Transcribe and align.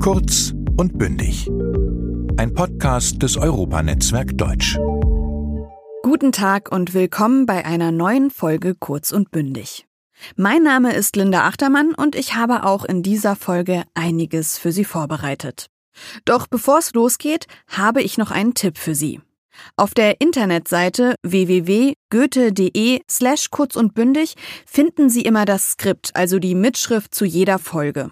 Kurz 0.00 0.54
und 0.78 0.96
bündig. 0.96 1.46
Ein 2.38 2.54
Podcast 2.54 3.22
des 3.22 3.36
Europanetzwerk 3.36 4.38
Deutsch. 4.38 4.78
Guten 6.02 6.32
Tag 6.32 6.72
und 6.72 6.94
willkommen 6.94 7.44
bei 7.44 7.66
einer 7.66 7.92
neuen 7.92 8.30
Folge 8.30 8.74
Kurz 8.74 9.12
und 9.12 9.30
bündig. 9.30 9.86
Mein 10.36 10.62
Name 10.62 10.94
ist 10.94 11.16
Linda 11.16 11.46
Achtermann 11.46 11.94
und 11.94 12.16
ich 12.16 12.34
habe 12.34 12.64
auch 12.64 12.86
in 12.86 13.02
dieser 13.02 13.36
Folge 13.36 13.84
einiges 13.92 14.56
für 14.56 14.72
Sie 14.72 14.86
vorbereitet. 14.86 15.66
Doch 16.24 16.46
bevor 16.46 16.78
es 16.78 16.94
losgeht, 16.94 17.44
habe 17.68 18.00
ich 18.00 18.16
noch 18.16 18.30
einen 18.30 18.54
Tipp 18.54 18.78
für 18.78 18.94
Sie. 18.94 19.20
Auf 19.76 19.92
der 19.92 20.22
Internetseite 20.22 21.14
www.goethe.de 21.22 23.02
slash 23.10 23.50
kurz 23.50 23.76
und 23.76 23.92
bündig 23.92 24.36
finden 24.64 25.10
Sie 25.10 25.22
immer 25.22 25.44
das 25.44 25.72
Skript, 25.72 26.16
also 26.16 26.38
die 26.38 26.54
Mitschrift 26.54 27.14
zu 27.14 27.26
jeder 27.26 27.58
Folge. 27.58 28.10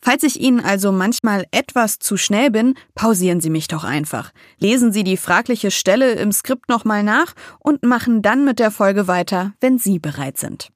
Falls 0.00 0.22
ich 0.22 0.40
Ihnen 0.40 0.60
also 0.60 0.92
manchmal 0.92 1.46
etwas 1.50 1.98
zu 1.98 2.16
schnell 2.16 2.50
bin, 2.50 2.74
pausieren 2.94 3.40
Sie 3.40 3.50
mich 3.50 3.68
doch 3.68 3.84
einfach. 3.84 4.32
Lesen 4.58 4.92
Sie 4.92 5.04
die 5.04 5.16
fragliche 5.16 5.70
Stelle 5.70 6.12
im 6.12 6.32
Skript 6.32 6.68
nochmal 6.68 7.02
nach 7.02 7.34
und 7.58 7.82
machen 7.82 8.22
dann 8.22 8.44
mit 8.44 8.58
der 8.58 8.70
Folge 8.70 9.08
weiter, 9.08 9.52
wenn 9.60 9.78
Sie 9.78 9.98
bereit 9.98 10.38
sind. 10.38 10.70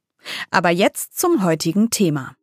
Aber 0.51 0.69
jetzt 0.69 1.19
zum 1.19 1.43
heutigen 1.43 1.89
Thema. 1.89 2.35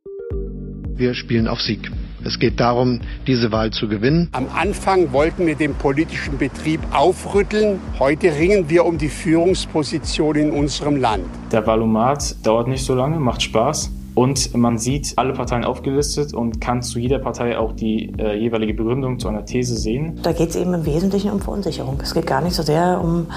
Wir 0.94 1.14
spielen 1.14 1.48
auf 1.48 1.60
Sieg. 1.60 1.90
Es 2.24 2.38
geht 2.38 2.60
darum, 2.60 3.00
diese 3.26 3.50
Wahl 3.50 3.72
zu 3.72 3.88
gewinnen. 3.88 4.28
Am 4.32 4.48
Anfang 4.48 5.12
wollten 5.12 5.46
wir 5.46 5.56
den 5.56 5.74
politischen 5.74 6.38
Betrieb 6.38 6.80
aufrütteln. 6.92 7.80
Heute 7.98 8.36
ringen 8.36 8.70
wir 8.70 8.84
um 8.84 8.98
die 8.98 9.08
Führungsposition 9.08 10.36
in 10.36 10.50
unserem 10.52 10.96
Land. 10.96 11.24
Der 11.50 11.66
Wahlomat 11.66 12.36
dauert 12.46 12.68
nicht 12.68 12.84
so 12.84 12.94
lange, 12.94 13.18
macht 13.18 13.42
Spaß. 13.42 13.90
Und 14.14 14.54
man 14.54 14.78
sieht 14.78 15.14
alle 15.16 15.32
Parteien 15.32 15.64
aufgelistet 15.64 16.34
und 16.34 16.60
kann 16.60 16.82
zu 16.82 16.98
jeder 16.98 17.18
Partei 17.18 17.58
auch 17.58 17.72
die 17.72 18.12
äh, 18.18 18.36
jeweilige 18.36 18.74
Begründung 18.74 19.18
zu 19.18 19.28
einer 19.28 19.44
These 19.44 19.76
sehen. 19.76 20.20
Da 20.22 20.32
geht 20.32 20.50
es 20.50 20.56
eben 20.56 20.74
im 20.74 20.84
Wesentlichen 20.84 21.30
um 21.30 21.40
Verunsicherung. 21.40 21.98
Es 22.02 22.12
geht 22.12 22.26
gar 22.26 22.42
nicht 22.42 22.54
so 22.54 22.62
sehr 22.62 23.00
um 23.02 23.28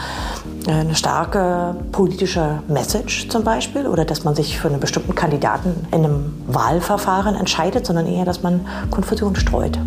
äh, 0.68 0.72
eine 0.72 0.96
starke 0.96 1.78
politische 1.94 2.62
Message 2.68 3.30
zum 3.30 3.44
Beispiel 3.44 3.88
oder 3.88 4.04
dass 4.04 4.26
man 4.26 4.36
sich 4.36 4.60
für 4.60 4.68
einen 4.68 4.82
bestimmten 4.82 5.16
Kandidaten 5.16 5.88
in 5.92 6.04
einem 6.04 6.34
Wahlverfahren 6.48 7.36
entscheidet, 7.36 7.86
sondern 7.86 8.08
eher, 8.08 8.26
dass 8.26 8.44
man 8.44 8.66
Konfusion 8.92 9.36
streut. 9.36 9.80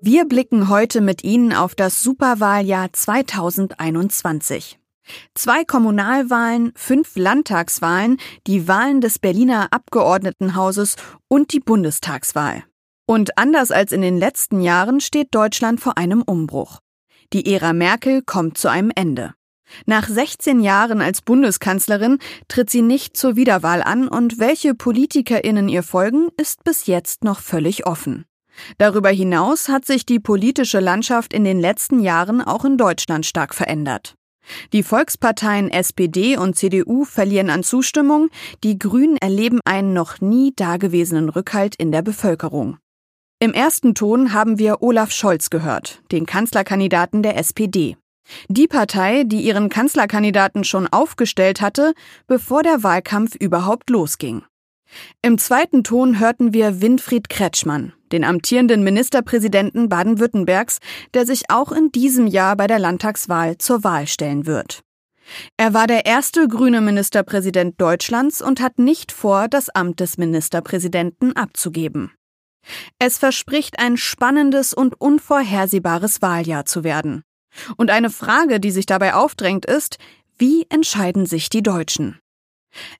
Wir 0.00 0.26
blicken 0.26 0.68
heute 0.68 1.00
mit 1.00 1.24
Ihnen 1.24 1.52
auf 1.52 1.74
das 1.74 2.02
Superwahljahr 2.02 2.92
2021. 2.92 4.78
Zwei 5.34 5.64
Kommunalwahlen, 5.64 6.72
fünf 6.74 7.16
Landtagswahlen, 7.16 8.18
die 8.46 8.68
Wahlen 8.68 9.00
des 9.00 9.18
Berliner 9.18 9.68
Abgeordnetenhauses 9.72 10.96
und 11.28 11.52
die 11.52 11.60
Bundestagswahl. 11.60 12.64
Und 13.06 13.38
anders 13.38 13.70
als 13.70 13.92
in 13.92 14.02
den 14.02 14.18
letzten 14.18 14.60
Jahren 14.60 15.00
steht 15.00 15.28
Deutschland 15.34 15.80
vor 15.80 15.96
einem 15.96 16.22
Umbruch. 16.22 16.80
Die 17.32 17.52
Ära 17.52 17.72
Merkel 17.72 18.22
kommt 18.22 18.58
zu 18.58 18.68
einem 18.68 18.92
Ende. 18.94 19.34
Nach 19.86 20.08
16 20.08 20.60
Jahren 20.60 21.00
als 21.00 21.22
Bundeskanzlerin 21.22 22.18
tritt 22.48 22.70
sie 22.70 22.82
nicht 22.82 23.16
zur 23.16 23.36
Wiederwahl 23.36 23.82
an 23.82 24.08
und 24.08 24.38
welche 24.38 24.74
PolitikerInnen 24.74 25.68
ihr 25.68 25.82
folgen, 25.82 26.28
ist 26.36 26.64
bis 26.64 26.86
jetzt 26.86 27.24
noch 27.24 27.40
völlig 27.40 27.86
offen. 27.86 28.24
Darüber 28.78 29.10
hinaus 29.10 29.68
hat 29.68 29.84
sich 29.84 30.04
die 30.04 30.20
politische 30.20 30.80
Landschaft 30.80 31.32
in 31.32 31.44
den 31.44 31.60
letzten 31.60 32.00
Jahren 32.00 32.40
auch 32.40 32.64
in 32.64 32.76
Deutschland 32.76 33.24
stark 33.24 33.54
verändert. 33.54 34.14
Die 34.72 34.82
Volksparteien 34.82 35.70
SPD 35.70 36.36
und 36.36 36.56
CDU 36.56 37.04
verlieren 37.04 37.50
an 37.50 37.62
Zustimmung, 37.62 38.28
die 38.64 38.78
Grünen 38.78 39.16
erleben 39.16 39.60
einen 39.64 39.92
noch 39.92 40.20
nie 40.20 40.52
dagewesenen 40.54 41.28
Rückhalt 41.28 41.74
in 41.76 41.92
der 41.92 42.02
Bevölkerung. 42.02 42.78
Im 43.40 43.52
ersten 43.52 43.94
Ton 43.94 44.32
haben 44.32 44.58
wir 44.58 44.82
Olaf 44.82 45.12
Scholz 45.12 45.48
gehört, 45.48 46.02
den 46.10 46.26
Kanzlerkandidaten 46.26 47.22
der 47.22 47.36
SPD. 47.36 47.96
Die 48.48 48.66
Partei, 48.66 49.24
die 49.24 49.40
ihren 49.40 49.68
Kanzlerkandidaten 49.68 50.64
schon 50.64 50.86
aufgestellt 50.86 51.60
hatte, 51.60 51.94
bevor 52.26 52.62
der 52.62 52.82
Wahlkampf 52.82 53.34
überhaupt 53.36 53.90
losging. 53.90 54.42
Im 55.22 55.38
zweiten 55.38 55.84
Ton 55.84 56.18
hörten 56.18 56.52
wir 56.52 56.80
Winfried 56.80 57.28
Kretschmann, 57.28 57.92
den 58.12 58.24
amtierenden 58.24 58.82
Ministerpräsidenten 58.82 59.88
Baden-Württembergs, 59.88 60.78
der 61.14 61.26
sich 61.26 61.50
auch 61.50 61.72
in 61.72 61.92
diesem 61.92 62.26
Jahr 62.26 62.56
bei 62.56 62.66
der 62.66 62.78
Landtagswahl 62.78 63.58
zur 63.58 63.84
Wahl 63.84 64.06
stellen 64.06 64.46
wird. 64.46 64.82
Er 65.56 65.74
war 65.74 65.86
der 65.86 66.06
erste 66.06 66.48
grüne 66.48 66.80
Ministerpräsident 66.80 67.80
Deutschlands 67.80 68.40
und 68.40 68.60
hat 68.60 68.78
nicht 68.78 69.12
vor, 69.12 69.48
das 69.48 69.68
Amt 69.68 70.00
des 70.00 70.16
Ministerpräsidenten 70.16 71.36
abzugeben. 71.36 72.12
Es 72.98 73.18
verspricht 73.18 73.78
ein 73.78 73.96
spannendes 73.96 74.74
und 74.74 75.00
unvorhersehbares 75.00 76.22
Wahljahr 76.22 76.64
zu 76.64 76.84
werden. 76.84 77.22
Und 77.76 77.90
eine 77.90 78.10
Frage, 78.10 78.60
die 78.60 78.70
sich 78.70 78.86
dabei 78.86 79.14
aufdrängt, 79.14 79.66
ist, 79.66 79.98
wie 80.36 80.66
entscheiden 80.68 81.26
sich 81.26 81.50
die 81.50 81.62
Deutschen? 81.62 82.18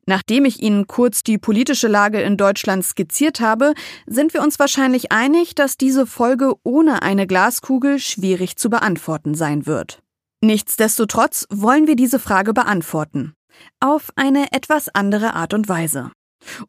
Nachdem 0.07 0.45
ich 0.45 0.63
Ihnen 0.63 0.87
kurz 0.87 1.23
die 1.23 1.39
politische 1.39 1.89
Lage 1.89 2.21
in 2.21 2.37
Deutschland 2.37 2.85
skizziert 2.85 3.41
habe, 3.41 3.75
sind 4.07 4.35
wir 4.35 4.43
uns 4.43 4.59
wahrscheinlich 4.59 5.13
einig, 5.13 5.55
dass 5.55 5.77
diese 5.77 6.07
Folge 6.07 6.55
ohne 6.63 7.03
eine 7.03 7.27
Glaskugel 7.27 7.99
schwierig 7.99 8.57
zu 8.57 8.71
beantworten 8.71 9.35
sein 9.35 9.67
wird. 9.67 10.03
Nichtsdestotrotz 10.41 11.47
wollen 11.51 11.87
wir 11.87 11.97
diese 11.97 12.19
Frage 12.19 12.55
beantworten. 12.55 13.35
Auf 13.81 14.11
eine 14.17 14.53
etwas 14.53 14.89
andere 14.89 15.35
Art 15.35 15.53
und 15.53 15.69
Weise. 15.69 16.13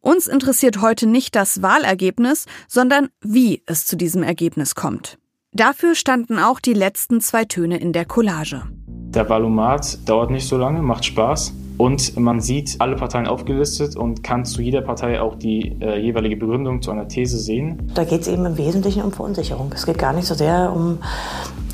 Uns 0.01 0.27
interessiert 0.27 0.81
heute 0.81 1.05
nicht 1.05 1.35
das 1.35 1.61
Wahlergebnis, 1.61 2.45
sondern 2.67 3.09
wie 3.21 3.61
es 3.67 3.85
zu 3.85 3.95
diesem 3.95 4.23
Ergebnis 4.23 4.73
kommt. 4.73 5.19
Dafür 5.51 5.95
standen 5.95 6.39
auch 6.39 6.59
die 6.59 6.73
letzten 6.73 7.21
zwei 7.21 7.45
Töne 7.45 7.79
in 7.79 7.93
der 7.93 8.05
Collage. 8.05 8.63
Der 8.77 9.29
Wahlomat 9.29 10.07
dauert 10.07 10.31
nicht 10.31 10.47
so 10.47 10.57
lange, 10.57 10.81
macht 10.81 11.05
Spaß. 11.05 11.53
Und 11.79 12.19
man 12.19 12.41
sieht 12.41 12.75
alle 12.79 12.97
Parteien 12.97 13.25
aufgelistet 13.25 13.95
und 13.95 14.21
kann 14.21 14.43
zu 14.43 14.61
jeder 14.61 14.81
Partei 14.81 15.21
auch 15.21 15.35
die 15.35 15.77
äh, 15.79 15.97
jeweilige 15.97 16.35
Begründung 16.35 16.81
zu 16.81 16.91
einer 16.91 17.07
These 17.07 17.39
sehen. 17.39 17.89
Da 17.95 18.03
geht 18.03 18.19
es 18.19 18.27
eben 18.27 18.45
im 18.45 18.57
Wesentlichen 18.57 19.01
um 19.01 19.13
Verunsicherung. 19.13 19.71
Es 19.73 19.85
geht 19.85 19.97
gar 19.97 20.11
nicht 20.11 20.27
so 20.27 20.35
sehr 20.35 20.73
um 20.75 20.97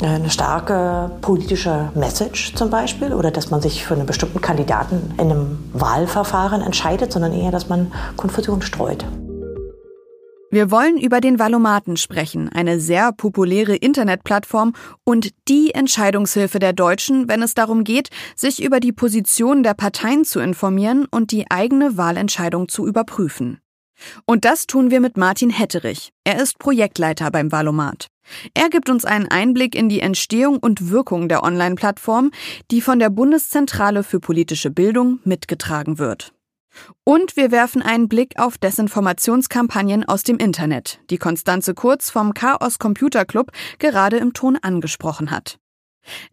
äh, 0.04 0.06
eine 0.06 0.30
starke 0.30 1.10
politische 1.22 1.90
Message 1.96 2.54
zum 2.54 2.70
Beispiel 2.70 3.14
oder 3.14 3.32
dass 3.32 3.50
man 3.50 3.62
sich 3.62 3.84
für 3.84 3.96
einen 3.96 4.06
bestimmten 4.06 4.42
Kandidaten 4.42 5.12
in 5.18 5.32
einem 5.32 5.58
Wahlverfahren 5.74 6.62
entscheidet, 6.62 7.12
sondern 7.12 7.34
eher, 7.34 7.50
dass 7.50 7.68
man 7.68 7.92
Konfusion 8.16 8.62
streut. 8.62 9.06
Wir 10.56 10.72
wollen 10.72 10.98
über 10.98 11.20
den 11.20 11.38
Valomaten 11.38 11.98
sprechen, 11.98 12.48
eine 12.48 12.80
sehr 12.80 13.12
populäre 13.12 13.76
Internetplattform 13.76 14.72
und 15.04 15.32
die 15.50 15.72
Entscheidungshilfe 15.72 16.60
der 16.60 16.72
Deutschen, 16.72 17.28
wenn 17.28 17.42
es 17.42 17.56
darum 17.56 17.84
geht, 17.84 18.08
sich 18.38 18.64
über 18.64 18.80
die 18.80 18.94
Position 18.94 19.64
der 19.64 19.74
Parteien 19.74 20.24
zu 20.24 20.40
informieren 20.40 21.08
und 21.12 21.32
die 21.32 21.52
eigene 21.52 21.98
Wahlentscheidung 21.98 22.70
zu 22.70 22.88
überprüfen. 22.88 23.60
Und 24.26 24.46
das 24.46 24.66
tun 24.66 24.92
wir 24.92 25.02
mit 25.02 25.18
Martin 25.18 25.50
Hetterich. 25.50 26.14
Er 26.24 26.42
ist 26.42 26.58
Projektleiter 26.58 27.32
beim 27.32 27.52
Valomat. 27.52 28.08
Er 28.54 28.70
gibt 28.70 28.90
uns 28.90 29.04
einen 29.04 29.28
Einblick 29.28 29.76
in 29.76 29.90
die 29.90 30.00
Entstehung 30.00 30.60
und 30.60 30.90
Wirkung 30.90 31.28
der 31.28 31.44
Online-Plattform, 31.44 32.32
die 32.72 32.80
von 32.80 33.00
der 33.00 33.10
Bundeszentrale 33.10 34.04
für 34.04 34.22
politische 34.22 34.72
Bildung 34.72 35.20
mitgetragen 35.26 36.00
wird. 36.00 36.34
Und 37.03 37.38
wir 37.38 37.52
werfen 37.52 37.81
einen 37.81 38.09
Blick 38.09 38.40
auf 38.40 38.58
Desinformationskampagnen 38.58 40.03
aus 40.06 40.24
dem 40.24 40.38
Internet, 40.38 41.00
die 41.09 41.18
Konstanze 41.18 41.74
Kurz 41.74 42.09
vom 42.09 42.34
Chaos 42.34 42.80
Computer 42.80 43.25
Club 43.25 43.52
gerade 43.80 44.18
im 44.18 44.34
Ton 44.34 44.58
angesprochen 44.58 45.31
hat. 45.31 45.58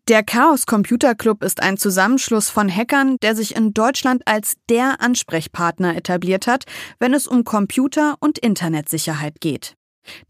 Der 0.09 0.23
Chaos 0.23 0.67
Computer 0.67 1.15
Club 1.15 1.43
ist 1.43 1.63
ein 1.63 1.77
Zusammenschluss 1.77 2.51
von 2.51 2.69
Hackern, 2.69 3.17
der 3.23 3.35
sich 3.35 3.57
in 3.57 3.73
Deutschland 3.73 4.23
als 4.27 4.55
der 4.69 5.01
Ansprechpartner 5.01 5.97
etabliert 5.97 6.47
hat, 6.47 6.65
wenn 6.99 7.15
es 7.15 7.27
um 7.27 7.45
Computer- 7.45 8.17
und 8.21 8.39
Internetsicherheit 8.39 9.41
geht. 9.41 9.75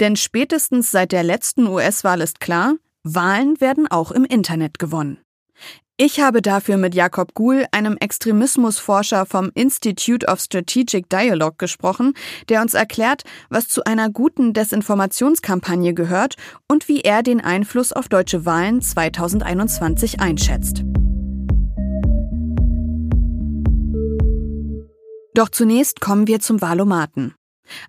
Denn 0.00 0.16
spätestens 0.16 0.90
seit 0.90 1.12
der 1.12 1.22
letzten 1.22 1.66
US-Wahl 1.66 2.20
ist 2.20 2.40
klar, 2.40 2.74
Wahlen 3.04 3.60
werden 3.60 3.90
auch 3.90 4.12
im 4.12 4.24
Internet 4.24 4.78
gewonnen. 4.78 5.18
Ich 6.04 6.18
habe 6.18 6.42
dafür 6.42 6.78
mit 6.78 6.96
Jakob 6.96 7.32
Guhl, 7.32 7.64
einem 7.70 7.96
Extremismusforscher 7.96 9.24
vom 9.24 9.52
Institute 9.54 10.26
of 10.26 10.40
Strategic 10.40 11.08
Dialogue, 11.08 11.54
gesprochen, 11.58 12.14
der 12.48 12.60
uns 12.60 12.74
erklärt, 12.74 13.22
was 13.50 13.68
zu 13.68 13.84
einer 13.84 14.10
guten 14.10 14.52
Desinformationskampagne 14.52 15.94
gehört 15.94 16.34
und 16.66 16.88
wie 16.88 17.02
er 17.02 17.22
den 17.22 17.40
Einfluss 17.40 17.92
auf 17.92 18.08
deutsche 18.08 18.44
Wahlen 18.44 18.82
2021 18.82 20.18
einschätzt. 20.18 20.82
Doch 25.34 25.50
zunächst 25.50 26.00
kommen 26.00 26.26
wir 26.26 26.40
zum 26.40 26.60
Valomaten. 26.60 27.36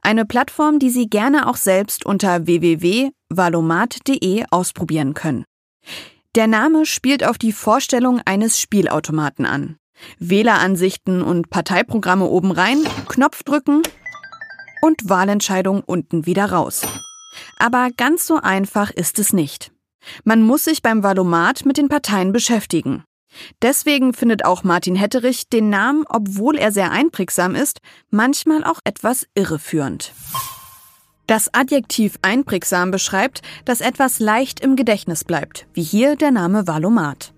Eine 0.03 0.25
Plattform, 0.25 0.77
die 0.77 0.91
Sie 0.91 1.07
gerne 1.07 1.47
auch 1.47 1.57
selbst 1.57 2.05
unter 2.05 2.45
www.valomat.de 2.45 4.43
ausprobieren 4.51 5.15
können. 5.15 5.45
Der 6.35 6.47
Name 6.47 6.87
spielt 6.87 7.23
auf 7.23 7.37
die 7.37 7.51
Vorstellung 7.51 8.19
eines 8.25 8.59
Spielautomaten 8.59 9.45
an. 9.45 9.77
Wähleransichten 10.17 11.21
und 11.21 11.51
Parteiprogramme 11.51 12.25
oben 12.25 12.51
rein, 12.51 12.79
Knopf 13.07 13.43
drücken 13.43 13.83
und 14.81 15.07
Wahlentscheidung 15.07 15.83
unten 15.85 16.25
wieder 16.25 16.45
raus. 16.45 16.81
Aber 17.59 17.89
ganz 17.95 18.25
so 18.25 18.37
einfach 18.37 18.89
ist 18.89 19.19
es 19.19 19.31
nicht. 19.31 19.71
Man 20.23 20.41
muss 20.41 20.63
sich 20.63 20.81
beim 20.81 21.03
Valomat 21.03 21.65
mit 21.65 21.77
den 21.77 21.87
Parteien 21.87 22.31
beschäftigen. 22.31 23.03
Deswegen 23.61 24.13
findet 24.13 24.43
auch 24.43 24.63
Martin 24.63 24.95
Hetterich 24.95 25.49
den 25.49 25.69
Namen, 25.69 26.03
obwohl 26.09 26.57
er 26.57 26.71
sehr 26.71 26.91
einprägsam 26.91 27.53
ist, 27.53 27.79
manchmal 28.09 28.63
auch 28.63 28.79
etwas 28.83 29.27
irreführend. 29.35 30.13
Das 31.25 31.53
Adjektiv 31.53 32.19
einprägsam 32.21 32.91
beschreibt, 32.91 33.41
dass 33.63 33.79
etwas 33.79 34.19
leicht 34.19 34.59
im 34.59 34.75
Gedächtnis 34.75 35.23
bleibt, 35.23 35.67
wie 35.73 35.81
hier 35.81 36.17
der 36.17 36.31
Name 36.31 36.67
Valomat. 36.67 37.33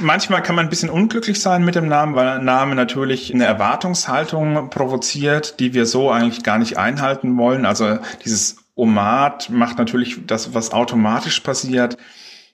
Manchmal 0.00 0.42
kann 0.42 0.56
man 0.56 0.66
ein 0.66 0.70
bisschen 0.70 0.90
unglücklich 0.90 1.40
sein 1.40 1.64
mit 1.64 1.76
dem 1.76 1.86
Namen, 1.86 2.16
weil 2.16 2.24
der 2.24 2.38
Name 2.40 2.74
natürlich 2.74 3.32
eine 3.32 3.44
Erwartungshaltung 3.44 4.68
provoziert, 4.68 5.60
die 5.60 5.72
wir 5.72 5.86
so 5.86 6.10
eigentlich 6.10 6.42
gar 6.42 6.58
nicht 6.58 6.76
einhalten 6.76 7.36
wollen. 7.38 7.64
Also 7.64 7.98
dieses 8.24 8.56
Omat 8.74 9.48
macht 9.50 9.78
natürlich 9.78 10.26
das, 10.26 10.52
was 10.52 10.72
automatisch 10.72 11.38
passiert. 11.38 11.96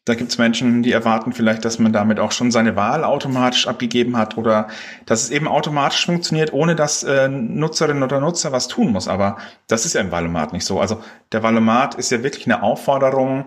Da 0.06 0.14
gibt 0.14 0.30
es 0.30 0.38
Menschen, 0.38 0.82
die 0.82 0.92
erwarten 0.92 1.32
vielleicht, 1.32 1.64
dass 1.64 1.78
man 1.78 1.92
damit 1.92 2.18
auch 2.18 2.32
schon 2.32 2.50
seine 2.50 2.74
Wahl 2.74 3.04
automatisch 3.04 3.68
abgegeben 3.68 4.16
hat 4.16 4.38
oder 4.38 4.68
dass 5.04 5.24
es 5.24 5.30
eben 5.30 5.46
automatisch 5.46 6.06
funktioniert, 6.06 6.52
ohne 6.54 6.74
dass 6.74 7.02
äh, 7.02 7.28
Nutzerin 7.28 8.02
oder 8.02 8.18
Nutzer 8.18 8.50
was 8.50 8.66
tun 8.66 8.92
muss. 8.92 9.08
Aber 9.08 9.36
das 9.66 9.84
ist 9.84 9.94
ja 9.94 10.00
im 10.00 10.10
Valomat 10.10 10.54
nicht 10.54 10.64
so. 10.64 10.80
Also 10.80 11.02
der 11.32 11.42
Valomat 11.42 11.96
ist 11.96 12.10
ja 12.10 12.22
wirklich 12.22 12.46
eine 12.46 12.62
Aufforderung, 12.62 13.46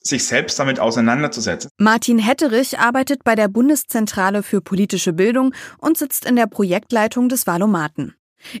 sich 0.00 0.26
selbst 0.26 0.58
damit 0.58 0.80
auseinanderzusetzen. 0.80 1.70
Martin 1.78 2.18
Hetterich 2.18 2.78
arbeitet 2.78 3.22
bei 3.22 3.34
der 3.34 3.48
Bundeszentrale 3.48 4.42
für 4.42 4.60
politische 4.60 5.12
Bildung 5.12 5.54
und 5.78 5.96
sitzt 5.96 6.24
in 6.24 6.36
der 6.36 6.46
Projektleitung 6.46 7.28
des 7.28 7.46
Valomaten. 7.46 8.14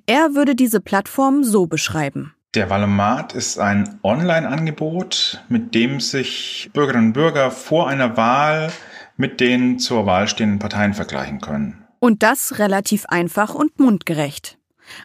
Er 0.06 0.34
würde 0.34 0.54
diese 0.54 0.80
Plattform 0.80 1.42
so 1.42 1.66
beschreiben. 1.66 2.34
Der 2.54 2.68
Valomat 2.68 3.32
ist 3.32 3.58
ein 3.58 3.98
Online-Angebot, 4.02 5.42
mit 5.48 5.74
dem 5.74 6.00
sich 6.00 6.68
Bürgerinnen 6.74 7.06
und 7.06 7.12
Bürger 7.14 7.50
vor 7.50 7.88
einer 7.88 8.18
Wahl 8.18 8.70
mit 9.16 9.40
den 9.40 9.78
zur 9.78 10.04
Wahl 10.04 10.28
stehenden 10.28 10.58
Parteien 10.58 10.92
vergleichen 10.92 11.40
können. 11.40 11.82
Und 11.98 12.22
das 12.22 12.58
relativ 12.58 13.06
einfach 13.06 13.54
und 13.54 13.80
mundgerecht. 13.80 14.58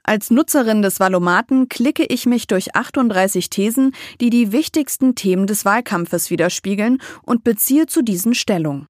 Als 0.03 0.29
Nutzerin 0.29 0.81
des 0.81 0.99
Valomaten 0.99 1.69
klicke 1.69 2.03
ich 2.03 2.25
mich 2.25 2.47
durch 2.47 2.75
38 2.75 3.49
Thesen, 3.49 3.93
die 4.19 4.29
die 4.29 4.51
wichtigsten 4.51 5.15
Themen 5.15 5.47
des 5.47 5.63
Wahlkampfes 5.63 6.29
widerspiegeln 6.29 7.01
und 7.21 7.45
beziehe 7.45 7.85
zu 7.85 8.01
diesen 8.01 8.33
Stellung. 8.33 8.87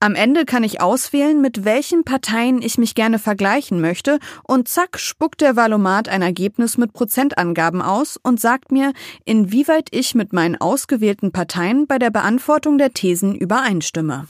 Am 0.00 0.14
Ende 0.14 0.44
kann 0.44 0.64
ich 0.64 0.80
auswählen, 0.80 1.40
mit 1.40 1.64
welchen 1.64 2.04
Parteien 2.04 2.62
ich 2.62 2.78
mich 2.78 2.94
gerne 2.94 3.18
vergleichen 3.18 3.80
möchte, 3.80 4.18
und 4.44 4.68
zack 4.68 4.98
spuckt 4.98 5.40
der 5.40 5.56
Valomat 5.56 6.08
ein 6.08 6.22
Ergebnis 6.22 6.78
mit 6.78 6.92
Prozentangaben 6.92 7.82
aus 7.82 8.18
und 8.22 8.40
sagt 8.40 8.72
mir, 8.72 8.92
inwieweit 9.24 9.88
ich 9.90 10.14
mit 10.14 10.32
meinen 10.32 10.60
ausgewählten 10.60 11.32
Parteien 11.32 11.86
bei 11.86 11.98
der 11.98 12.10
Beantwortung 12.10 12.78
der 12.78 12.92
Thesen 12.92 13.34
übereinstimme. 13.34 14.26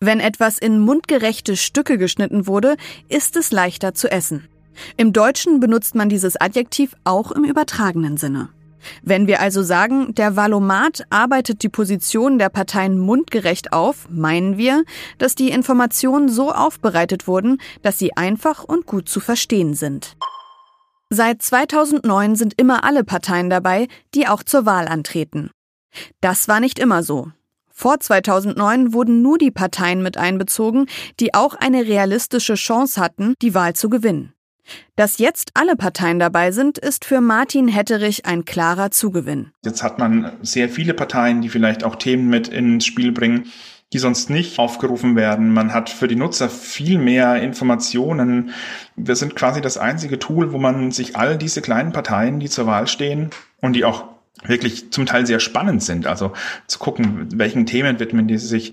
Wenn 0.00 0.20
etwas 0.20 0.56
in 0.56 0.78
mundgerechte 0.78 1.56
Stücke 1.56 1.98
geschnitten 1.98 2.46
wurde, 2.46 2.76
ist 3.08 3.36
es 3.36 3.52
leichter 3.52 3.92
zu 3.92 4.10
essen. 4.10 4.48
Im 4.96 5.12
Deutschen 5.12 5.60
benutzt 5.60 5.94
man 5.94 6.08
dieses 6.08 6.40
Adjektiv 6.40 6.94
auch 7.04 7.32
im 7.32 7.44
übertragenen 7.44 8.16
Sinne. 8.16 8.48
Wenn 9.02 9.26
wir 9.26 9.40
also 9.40 9.62
sagen, 9.62 10.14
der 10.14 10.36
Valomat 10.36 11.04
arbeitet 11.10 11.62
die 11.62 11.68
Position 11.68 12.38
der 12.38 12.48
Parteien 12.48 12.98
mundgerecht 12.98 13.72
auf, 13.72 14.08
meinen 14.10 14.56
wir, 14.56 14.84
dass 15.18 15.34
die 15.34 15.50
Informationen 15.50 16.28
so 16.28 16.52
aufbereitet 16.52 17.26
wurden, 17.26 17.60
dass 17.82 17.98
sie 17.98 18.16
einfach 18.16 18.64
und 18.64 18.86
gut 18.86 19.08
zu 19.08 19.20
verstehen 19.20 19.74
sind. 19.74 20.16
Seit 21.10 21.42
2009 21.42 22.36
sind 22.36 22.54
immer 22.56 22.84
alle 22.84 23.02
Parteien 23.02 23.50
dabei, 23.50 23.88
die 24.14 24.28
auch 24.28 24.44
zur 24.44 24.64
Wahl 24.64 24.86
antreten. 24.86 25.50
Das 26.20 26.46
war 26.46 26.60
nicht 26.60 26.78
immer 26.78 27.02
so. 27.02 27.32
Vor 27.68 27.98
2009 27.98 28.92
wurden 28.92 29.22
nur 29.22 29.38
die 29.38 29.50
Parteien 29.50 30.02
mit 30.02 30.18
einbezogen, 30.18 30.86
die 31.18 31.34
auch 31.34 31.54
eine 31.54 31.86
realistische 31.86 32.54
Chance 32.54 33.00
hatten, 33.00 33.34
die 33.42 33.54
Wahl 33.54 33.74
zu 33.74 33.88
gewinnen. 33.88 34.34
Dass 34.96 35.18
jetzt 35.18 35.52
alle 35.54 35.76
Parteien 35.76 36.18
dabei 36.18 36.50
sind, 36.50 36.78
ist 36.78 37.04
für 37.04 37.20
Martin 37.20 37.68
Hetterich 37.68 38.26
ein 38.26 38.44
klarer 38.44 38.90
Zugewinn. 38.90 39.52
Jetzt 39.64 39.82
hat 39.82 39.98
man 39.98 40.32
sehr 40.42 40.68
viele 40.68 40.94
Parteien, 40.94 41.40
die 41.40 41.48
vielleicht 41.48 41.84
auch 41.84 41.96
Themen 41.96 42.28
mit 42.28 42.48
ins 42.48 42.84
Spiel 42.84 43.12
bringen, 43.12 43.46
die 43.92 43.98
sonst 43.98 44.30
nicht 44.30 44.58
aufgerufen 44.58 45.16
werden. 45.16 45.52
Man 45.52 45.74
hat 45.74 45.90
für 45.90 46.06
die 46.06 46.16
Nutzer 46.16 46.48
viel 46.48 46.98
mehr 46.98 47.42
Informationen. 47.42 48.50
Wir 48.96 49.16
sind 49.16 49.34
quasi 49.34 49.60
das 49.60 49.78
einzige 49.78 50.18
Tool, 50.18 50.52
wo 50.52 50.58
man 50.58 50.92
sich 50.92 51.16
all 51.16 51.36
diese 51.36 51.60
kleinen 51.60 51.92
Parteien, 51.92 52.38
die 52.38 52.48
zur 52.48 52.66
Wahl 52.66 52.86
stehen 52.86 53.30
und 53.60 53.74
die 53.74 53.84
auch 53.84 54.04
wirklich 54.44 54.92
zum 54.92 55.06
Teil 55.06 55.26
sehr 55.26 55.40
spannend 55.40 55.82
sind, 55.82 56.06
also 56.06 56.32
zu 56.66 56.78
gucken, 56.78 57.28
welchen 57.34 57.66
Themen 57.66 57.98
widmen 57.98 58.28
die 58.28 58.38
sich, 58.38 58.72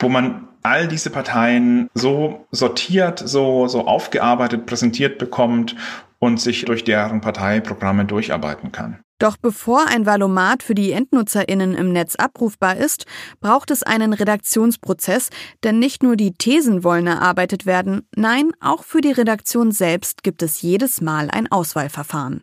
wo 0.00 0.08
man 0.08 0.48
all 0.62 0.88
diese 0.88 1.10
Parteien 1.10 1.88
so 1.94 2.46
sortiert, 2.50 3.22
so, 3.24 3.68
so 3.68 3.86
aufgearbeitet, 3.86 4.66
präsentiert 4.66 5.18
bekommt 5.18 5.76
und 6.18 6.40
sich 6.40 6.64
durch 6.64 6.84
deren 6.84 7.20
Parteiprogramme 7.20 8.04
durcharbeiten 8.04 8.72
kann. 8.72 9.00
Doch 9.18 9.38
bevor 9.38 9.86
ein 9.88 10.04
Valomat 10.04 10.62
für 10.62 10.74
die 10.74 10.92
EndnutzerInnen 10.92 11.74
im 11.74 11.90
Netz 11.90 12.16
abrufbar 12.16 12.76
ist, 12.76 13.06
braucht 13.40 13.70
es 13.70 13.82
einen 13.82 14.12
Redaktionsprozess, 14.12 15.30
denn 15.64 15.78
nicht 15.78 16.02
nur 16.02 16.16
die 16.16 16.34
Thesen 16.34 16.84
wollen 16.84 17.06
erarbeitet 17.06 17.64
werden, 17.64 18.06
nein, 18.14 18.50
auch 18.60 18.84
für 18.84 19.00
die 19.00 19.12
Redaktion 19.12 19.72
selbst 19.72 20.22
gibt 20.22 20.42
es 20.42 20.60
jedes 20.60 21.00
Mal 21.00 21.30
ein 21.30 21.50
Auswahlverfahren. 21.50 22.42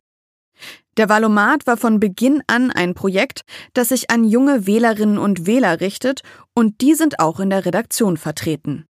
Der 0.98 1.10
Valomat 1.10 1.66
war 1.66 1.78
von 1.78 2.00
Beginn 2.00 2.44
an 2.48 2.70
ein 2.70 2.94
Projekt, 2.94 3.42
das 3.74 3.90
sich 3.90 4.12
an 4.12 4.24
junge 4.24 4.68
Wählerinnen 4.68 5.18
und 5.18 5.48
Wähler 5.48 5.82
richtet, 5.82 6.22
und 6.54 6.82
die 6.82 6.94
sind 6.94 7.20
auch 7.20 7.40
in 7.40 7.50
der 7.50 7.66
Redaktion 7.66 8.18
vertreten. 8.18 8.86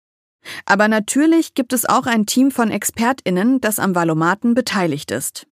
Aber 0.66 0.88
natürlich 0.88 1.54
gibt 1.54 1.72
es 1.72 1.88
auch 1.88 2.06
ein 2.06 2.26
Team 2.26 2.50
von 2.50 2.70
Expertinnen, 2.70 3.60
das 3.60 3.78
am 3.78 3.94
Valomaten 3.94 4.54
beteiligt 4.54 5.12
ist. 5.12 5.46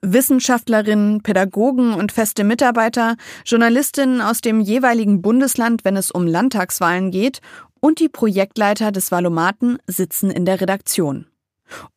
Wissenschaftlerinnen, 0.00 1.22
Pädagogen 1.22 1.94
und 1.94 2.12
feste 2.12 2.44
Mitarbeiter, 2.44 3.16
Journalistinnen 3.44 4.20
aus 4.20 4.40
dem 4.40 4.60
jeweiligen 4.60 5.22
Bundesland, 5.22 5.84
wenn 5.84 5.96
es 5.96 6.10
um 6.10 6.26
Landtagswahlen 6.26 7.10
geht, 7.10 7.40
und 7.80 8.00
die 8.00 8.08
Projektleiter 8.08 8.92
des 8.92 9.10
Valomaten 9.10 9.78
sitzen 9.86 10.30
in 10.30 10.44
der 10.44 10.60
Redaktion. 10.60 11.26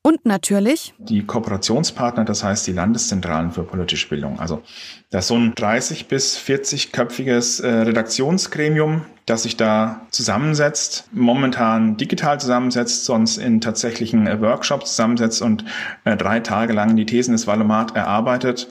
Und 0.01 0.25
natürlich 0.25 0.93
die 0.97 1.23
Kooperationspartner, 1.23 2.25
das 2.25 2.43
heißt 2.43 2.67
die 2.67 2.73
Landeszentralen 2.73 3.51
für 3.51 3.63
politische 3.63 4.09
Bildung. 4.09 4.39
Also 4.39 4.61
das 5.09 5.25
ist 5.25 5.27
so 5.29 5.35
ein 5.35 5.53
30 5.55 6.07
bis 6.07 6.37
40-köpfiges 6.37 7.63
äh, 7.63 7.81
Redaktionsgremium, 7.83 9.05
das 9.25 9.43
sich 9.43 9.57
da 9.57 10.01
zusammensetzt, 10.11 11.07
momentan 11.11 11.97
digital 11.97 12.39
zusammensetzt, 12.39 13.05
sonst 13.05 13.37
in 13.37 13.61
tatsächlichen 13.61 14.27
äh, 14.27 14.41
Workshops 14.41 14.91
zusammensetzt 14.91 15.41
und 15.41 15.65
äh, 16.03 16.17
drei 16.17 16.39
Tage 16.39 16.73
lang 16.73 16.95
die 16.95 17.05
Thesen 17.05 17.33
des 17.33 17.47
Valomat 17.47 17.95
erarbeitet 17.95 18.67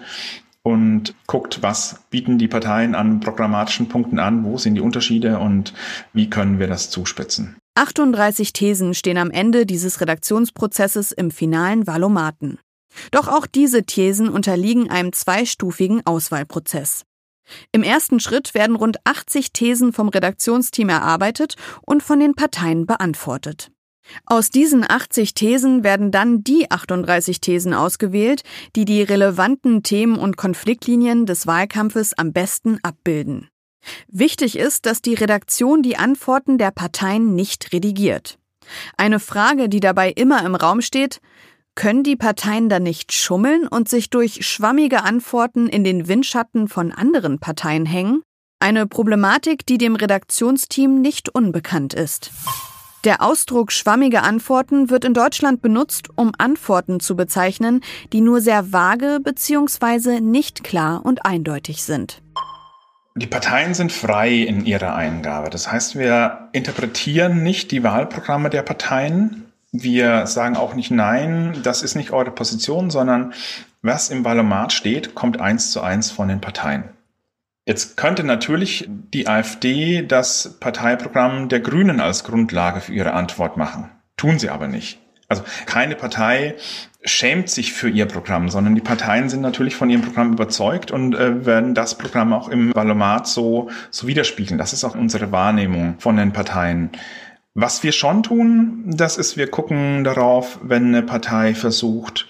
und 0.63 1.15
guckt, 1.27 1.63
was 1.63 2.01
bieten 2.11 2.39
die 2.39 2.49
Parteien 2.49 2.95
an 2.95 3.21
programmatischen 3.21 3.89
Punkten 3.89 4.19
an, 4.19 4.45
wo 4.45 4.59
sind 4.59 4.75
die 4.75 4.81
Unterschiede 4.81 5.39
und 5.39 5.73
wie 6.13 6.29
können 6.29 6.59
wir 6.59 6.67
das 6.67 6.91
zuspitzen. 6.91 7.60
38 7.75 8.53
Thesen 8.53 8.95
stehen 8.95 9.19
am 9.19 9.31
Ende 9.31 9.65
dieses 9.65 10.01
Redaktionsprozesses 10.01 11.13
im 11.13 11.31
finalen 11.31 11.87
Valomaten. 11.87 12.59
Doch 13.11 13.29
auch 13.29 13.47
diese 13.47 13.85
Thesen 13.85 14.29
unterliegen 14.29 14.91
einem 14.91 15.13
zweistufigen 15.13 16.05
Auswahlprozess. 16.05 17.05
Im 17.73 17.83
ersten 17.83 18.21
Schritt 18.21 18.55
werden 18.55 18.77
rund 18.77 18.99
80 19.05 19.53
Thesen 19.53 19.93
vom 19.93 20.09
Redaktionsteam 20.09 20.89
erarbeitet 20.89 21.55
und 21.83 22.03
von 22.03 22.21
den 22.21 22.35
Parteien 22.35 22.87
beantwortet. 22.87 23.71
Aus 24.27 24.51
diesen 24.51 24.89
80 24.89 25.35
Thesen 25.35 25.85
werden 25.85 26.11
dann 26.11 26.43
die 26.43 26.71
38 26.71 27.41
Thesen 27.41 27.75
ausgewählt, 27.75 28.43
die 28.77 28.85
die 28.85 29.03
relevanten 29.03 29.83
Themen 29.83 30.17
und 30.17 30.37
Konfliktlinien 30.37 31.27
des 31.27 31.47
Wahlkampfes 31.47 32.15
am 32.15 32.33
besten 32.33 32.79
abbilden. 32.83 33.49
Wichtig 34.09 34.59
ist, 34.59 34.87
dass 34.87 35.03
die 35.03 35.15
Redaktion 35.15 35.83
die 35.83 35.97
Antworten 35.97 36.59
der 36.59 36.71
Parteien 36.71 37.35
nicht 37.35 37.73
redigiert. 37.73 38.39
Eine 38.97 39.21
Frage, 39.21 39.69
die 39.69 39.81
dabei 39.81 40.11
immer 40.11 40.45
im 40.45 40.55
Raum 40.55 40.81
steht, 40.81 41.21
können 41.75 42.03
die 42.03 42.17
Parteien 42.17 42.69
dann 42.69 42.83
nicht 42.83 43.13
schummeln 43.13 43.67
und 43.67 43.89
sich 43.89 44.11
durch 44.11 44.47
schwammige 44.47 45.03
Antworten 45.03 45.69
in 45.69 45.85
den 45.85 46.09
Windschatten 46.09 46.69
von 46.69 46.93
anderen 46.93 47.39
Parteien 47.39 47.87
hängen? 47.87 48.23
Eine 48.59 48.87
Problematik, 48.87 49.65
die 49.65 49.79
dem 49.79 49.97
Redaktionsteam 49.97 51.01
nicht 51.01 51.31
unbekannt 51.31 51.95
ist. 51.95 52.31
Der 53.05 53.23
Ausdruck 53.23 53.73
schwammige 53.73 54.23
Antworten 54.23 54.91
wird 54.91 55.07
in 55.07 55.15
Deutschland 55.15 55.63
benutzt, 55.63 56.09
um 56.17 56.33
Antworten 56.37 57.01
zu 57.01 57.17
bezeichnen, 57.17 57.81
die 58.13 58.21
nur 58.21 58.43
sehr 58.43 58.73
vage 58.73 59.21
bzw. 59.23 60.21
nicht 60.21 60.63
klar 60.63 61.01
und 61.07 61.25
eindeutig 61.25 61.83
sind. 61.83 62.21
Die 63.17 63.27
Parteien 63.27 63.75
sind 63.75 63.93
frei 63.93 64.33
in 64.33 64.65
ihrer 64.65 64.95
Eingabe. 64.95 65.51
Das 65.51 65.71
heißt, 65.71 65.99
wir 65.99 66.49
interpretieren 66.53 67.43
nicht 67.43 67.73
die 67.73 67.83
Wahlprogramme 67.83 68.51
der 68.51 68.63
Parteien. 68.63 69.47
Wir 69.73 70.27
sagen 70.27 70.57
auch 70.57 70.75
nicht 70.75 70.91
nein, 70.91 71.61
das 71.63 71.83
ist 71.83 71.97
nicht 71.97 72.13
eure 72.13 72.31
Position, 72.31 72.91
sondern 72.91 73.33
was 73.83 74.11
im 74.11 74.25
Wahlomat 74.25 74.73
steht, 74.73 75.15
kommt 75.15 75.41
eins 75.41 75.73
zu 75.73 75.81
eins 75.81 76.11
von 76.11 76.29
den 76.29 76.41
Parteien. 76.41 76.85
Jetzt 77.67 77.97
könnte 77.97 78.25
natürlich 78.25 78.89
die 78.89 79.29
AfD 79.29 80.03
das 80.03 80.59
Parteiprogramm 80.61 81.49
der 81.49 81.61
Grünen 81.61 82.01
als 82.01 82.25
Grundlage 82.25 82.81
für 82.81 82.93
ihre 82.93 83.13
Antwort 83.13 83.57
machen. 83.57 83.91
Tun 84.17 84.39
sie 84.39 84.51
aber 84.51 84.67
nicht. 84.67 84.99
Also 85.31 85.45
keine 85.65 85.95
Partei 85.95 86.57
schämt 87.05 87.49
sich 87.49 87.73
für 87.73 87.89
ihr 87.89 88.07
Programm, 88.07 88.49
sondern 88.49 88.75
die 88.75 88.81
Parteien 88.81 89.29
sind 89.29 89.41
natürlich 89.41 89.77
von 89.77 89.89
ihrem 89.89 90.03
Programm 90.03 90.33
überzeugt 90.33 90.91
und 90.91 91.15
äh, 91.15 91.47
werden 91.47 91.75
das 91.75 91.97
Programm 91.97 92.33
auch 92.33 92.49
im 92.49 92.75
Valomat 92.75 93.29
so, 93.29 93.71
so 93.91 94.09
widerspiegeln. 94.09 94.59
Das 94.59 94.73
ist 94.73 94.85
auch 94.85 94.97
unsere 94.97 95.31
Wahrnehmung 95.31 95.95
von 95.99 96.17
den 96.17 96.33
Parteien. 96.33 96.91
Was 97.55 97.83
wir 97.85 97.93
schon 97.93 98.25
tun, 98.25 98.85
das 98.87 99.17
ist, 99.19 99.37
wir 99.37 99.49
gucken 99.49 100.03
darauf, 100.03 100.59
wenn 100.63 100.89
eine 100.89 101.03
Partei 101.03 101.55
versucht, 101.55 102.27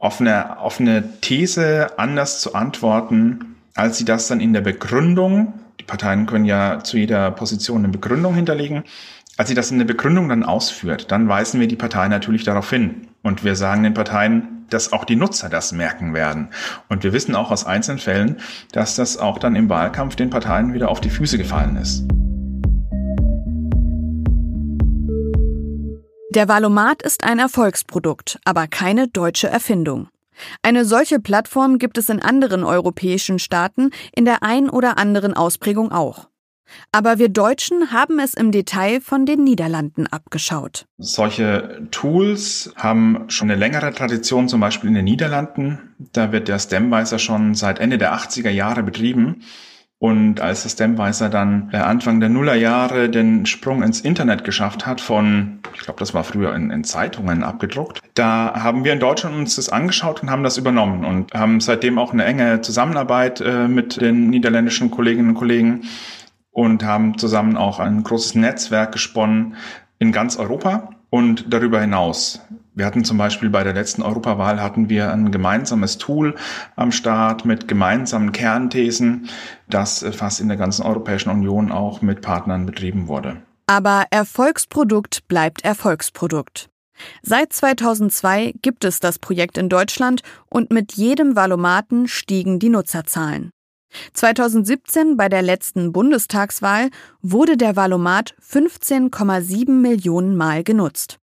auf 0.00 0.20
eine, 0.20 0.58
auf 0.58 0.80
eine 0.80 1.20
These 1.20 1.98
anders 1.98 2.40
zu 2.40 2.54
antworten, 2.54 3.56
als 3.74 3.98
sie 3.98 4.04
das 4.04 4.28
dann 4.28 4.40
in 4.40 4.54
der 4.54 4.62
Begründung, 4.62 5.52
die 5.78 5.84
Parteien 5.84 6.26
können 6.26 6.46
ja 6.46 6.82
zu 6.82 6.96
jeder 6.96 7.30
Position 7.30 7.84
eine 7.84 7.88
Begründung 7.88 8.34
hinterlegen, 8.34 8.84
als 9.36 9.48
sie 9.48 9.54
das 9.54 9.70
in 9.70 9.78
der 9.78 9.84
Begründung 9.84 10.28
dann 10.28 10.44
ausführt, 10.44 11.10
dann 11.10 11.28
weisen 11.28 11.58
wir 11.60 11.66
die 11.66 11.76
Partei 11.76 12.08
natürlich 12.08 12.44
darauf 12.44 12.70
hin. 12.70 13.08
Und 13.22 13.42
wir 13.42 13.56
sagen 13.56 13.82
den 13.82 13.94
Parteien, 13.94 14.66
dass 14.70 14.92
auch 14.92 15.04
die 15.04 15.16
Nutzer 15.16 15.48
das 15.48 15.72
merken 15.72 16.14
werden. 16.14 16.48
Und 16.88 17.02
wir 17.02 17.12
wissen 17.12 17.34
auch 17.34 17.50
aus 17.50 17.66
einzelnen 17.66 17.98
Fällen, 17.98 18.36
dass 18.72 18.96
das 18.96 19.16
auch 19.16 19.38
dann 19.38 19.56
im 19.56 19.68
Wahlkampf 19.68 20.16
den 20.16 20.30
Parteien 20.30 20.72
wieder 20.72 20.88
auf 20.88 21.00
die 21.00 21.10
Füße 21.10 21.38
gefallen 21.38 21.76
ist. 21.76 22.06
Der 26.30 26.48
Valomat 26.48 27.02
ist 27.02 27.22
ein 27.24 27.38
Erfolgsprodukt, 27.38 28.40
aber 28.44 28.66
keine 28.66 29.08
deutsche 29.08 29.48
Erfindung. 29.48 30.08
Eine 30.62 30.84
solche 30.84 31.20
Plattform 31.20 31.78
gibt 31.78 31.96
es 31.96 32.08
in 32.08 32.20
anderen 32.20 32.64
europäischen 32.64 33.38
Staaten 33.38 33.90
in 34.14 34.24
der 34.24 34.42
ein 34.42 34.68
oder 34.68 34.98
anderen 34.98 35.34
Ausprägung 35.34 35.92
auch. 35.92 36.28
Aber 36.92 37.18
wir 37.18 37.28
Deutschen 37.28 37.92
haben 37.92 38.18
es 38.18 38.34
im 38.34 38.50
Detail 38.50 39.00
von 39.00 39.26
den 39.26 39.44
Niederlanden 39.44 40.06
abgeschaut. 40.06 40.86
Solche 40.98 41.86
Tools 41.90 42.72
haben 42.76 43.24
schon 43.28 43.50
eine 43.50 43.58
längere 43.58 43.92
Tradition, 43.92 44.48
zum 44.48 44.60
Beispiel 44.60 44.88
in 44.88 44.94
den 44.94 45.04
Niederlanden. 45.04 45.94
Da 46.12 46.32
wird 46.32 46.48
der 46.48 46.58
Stemweiser 46.58 47.18
schon 47.18 47.54
seit 47.54 47.78
Ende 47.78 47.98
der 47.98 48.14
80er 48.14 48.50
Jahre 48.50 48.82
betrieben. 48.82 49.42
Und 50.04 50.40
als 50.40 50.64
der 50.64 50.68
Stemweiser 50.68 51.30
dann 51.30 51.70
Anfang 51.70 52.20
der 52.20 52.28
Nullerjahre 52.28 53.08
den 53.08 53.46
Sprung 53.46 53.82
ins 53.82 54.02
Internet 54.02 54.44
geschafft 54.44 54.84
hat 54.86 55.00
von, 55.00 55.60
ich 55.74 55.80
glaube, 55.80 55.98
das 55.98 56.12
war 56.12 56.24
früher 56.24 56.54
in, 56.54 56.70
in, 56.70 56.84
Zeitungen 56.84 57.42
abgedruckt, 57.42 58.02
da 58.12 58.52
haben 58.54 58.84
wir 58.84 58.92
in 58.92 59.00
Deutschland 59.00 59.34
uns 59.34 59.56
das 59.56 59.70
angeschaut 59.70 60.22
und 60.22 60.30
haben 60.30 60.42
das 60.42 60.58
übernommen 60.58 61.06
und 61.06 61.32
haben 61.32 61.60
seitdem 61.60 61.98
auch 61.98 62.12
eine 62.12 62.24
enge 62.24 62.60
Zusammenarbeit 62.60 63.40
äh, 63.40 63.66
mit 63.66 63.98
den 63.98 64.28
niederländischen 64.28 64.90
Kolleginnen 64.90 65.30
und 65.30 65.36
Kollegen 65.36 65.84
und 66.54 66.84
haben 66.84 67.18
zusammen 67.18 67.58
auch 67.58 67.78
ein 67.80 68.02
großes 68.02 68.36
Netzwerk 68.36 68.92
gesponnen 68.92 69.56
in 69.98 70.12
ganz 70.12 70.38
Europa 70.38 70.88
und 71.10 71.52
darüber 71.52 71.80
hinaus. 71.80 72.40
Wir 72.76 72.86
hatten 72.86 73.04
zum 73.04 73.18
Beispiel 73.18 73.50
bei 73.50 73.62
der 73.62 73.74
letzten 73.74 74.02
Europawahl 74.02 74.60
hatten 74.60 74.88
wir 74.88 75.12
ein 75.12 75.30
gemeinsames 75.30 75.98
Tool 75.98 76.34
am 76.74 76.90
Start 76.90 77.44
mit 77.44 77.68
gemeinsamen 77.68 78.32
Kernthesen, 78.32 79.28
das 79.68 80.04
fast 80.12 80.40
in 80.40 80.48
der 80.48 80.56
ganzen 80.56 80.82
Europäischen 80.82 81.30
Union 81.30 81.70
auch 81.70 82.02
mit 82.02 82.20
Partnern 82.20 82.66
betrieben 82.66 83.06
wurde. 83.06 83.36
Aber 83.66 84.06
Erfolgsprodukt 84.10 85.26
bleibt 85.28 85.64
Erfolgsprodukt. 85.64 86.68
Seit 87.22 87.52
2002 87.52 88.54
gibt 88.62 88.84
es 88.84 89.00
das 89.00 89.18
Projekt 89.18 89.58
in 89.58 89.68
Deutschland 89.68 90.22
und 90.48 90.72
mit 90.72 90.92
jedem 90.94 91.36
Valomaten 91.36 92.08
stiegen 92.08 92.58
die 92.58 92.68
Nutzerzahlen. 92.68 93.50
2017 94.12 95.16
bei 95.16 95.28
der 95.28 95.42
letzten 95.42 95.92
Bundestagswahl 95.92 96.90
wurde 97.22 97.56
der 97.56 97.76
Valomat 97.76 98.34
15,7 98.42 99.70
Millionen 99.70 100.36
Mal 100.36 100.64
genutzt. 100.64 101.18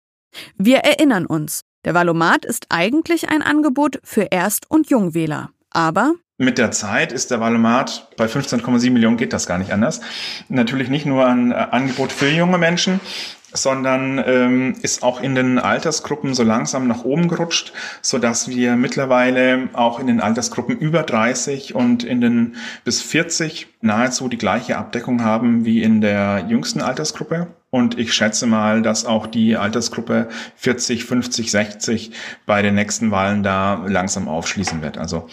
Wir 0.56 0.78
erinnern 0.78 1.26
uns, 1.26 1.62
der 1.84 1.94
Valomat 1.94 2.44
ist 2.44 2.66
eigentlich 2.70 3.28
ein 3.28 3.42
Angebot 3.42 4.00
für 4.04 4.28
Erst- 4.30 4.70
und 4.70 4.90
Jungwähler. 4.90 5.50
Aber 5.70 6.14
mit 6.40 6.56
der 6.56 6.70
Zeit 6.70 7.10
ist 7.10 7.32
der 7.32 7.40
Valomat 7.40 8.10
bei 8.16 8.26
15,7 8.26 8.92
Millionen 8.92 9.16
geht 9.16 9.32
das 9.32 9.48
gar 9.48 9.58
nicht 9.58 9.72
anders. 9.72 10.00
Natürlich 10.48 10.88
nicht 10.88 11.04
nur 11.04 11.26
ein 11.26 11.52
Angebot 11.52 12.12
für 12.12 12.28
junge 12.28 12.58
Menschen, 12.58 13.00
sondern 13.52 14.22
ähm, 14.26 14.74
ist 14.82 15.02
auch 15.02 15.20
in 15.22 15.34
den 15.34 15.58
Altersgruppen 15.58 16.34
so 16.34 16.42
langsam 16.42 16.86
nach 16.86 17.04
oben 17.04 17.28
gerutscht, 17.28 17.72
so 18.02 18.18
dass 18.18 18.48
wir 18.48 18.76
mittlerweile 18.76 19.68
auch 19.72 19.98
in 20.00 20.06
den 20.06 20.20
Altersgruppen 20.20 20.76
über 20.76 21.02
30 21.02 21.74
und 21.74 22.04
in 22.04 22.20
den 22.20 22.56
bis 22.84 23.00
40 23.02 23.68
nahezu 23.80 24.28
die 24.28 24.38
gleiche 24.38 24.76
Abdeckung 24.76 25.24
haben 25.24 25.64
wie 25.64 25.82
in 25.82 26.00
der 26.00 26.46
jüngsten 26.48 26.80
Altersgruppe. 26.80 27.48
Und 27.70 27.98
ich 27.98 28.14
schätze 28.14 28.46
mal, 28.46 28.80
dass 28.80 29.04
auch 29.04 29.26
die 29.26 29.56
Altersgruppe 29.56 30.28
40, 30.56 31.04
50, 31.04 31.50
60 31.50 32.12
bei 32.46 32.62
den 32.62 32.74
nächsten 32.74 33.10
Wahlen 33.10 33.42
da 33.42 33.84
langsam 33.86 34.26
aufschließen 34.26 34.80
wird. 34.80 34.96
Also 34.96 35.28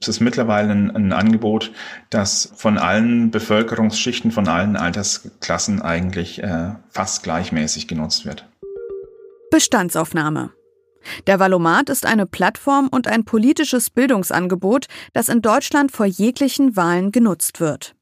es 0.00 0.08
ist 0.08 0.20
mittlerweile 0.20 0.72
ein, 0.72 0.96
ein, 0.96 1.12
Angebot, 1.12 1.72
das 2.08 2.52
von 2.56 2.78
allen 2.78 3.30
Bevölkerungsschichten, 3.30 4.30
von 4.30 4.48
allen 4.48 4.76
Altersklassen 4.76 5.82
eigentlich 5.82 6.42
äh, 6.42 6.70
fast 6.88 7.22
gleichmäßig 7.22 7.86
genutzt 7.86 8.24
wird. 8.24 8.48
Bestandsaufnahme. 9.50 10.52
Der 11.26 11.38
Valomat 11.38 11.90
ist 11.90 12.06
eine 12.06 12.26
Plattform 12.26 12.88
und 12.88 13.08
ein 13.08 13.24
politisches 13.24 13.90
Bildungsangebot, 13.90 14.86
das 15.12 15.28
in 15.28 15.42
Deutschland 15.42 15.92
vor 15.92 16.06
jeglichen 16.06 16.76
Wahlen 16.76 17.12
genutzt 17.12 17.60
wird. 17.60 17.94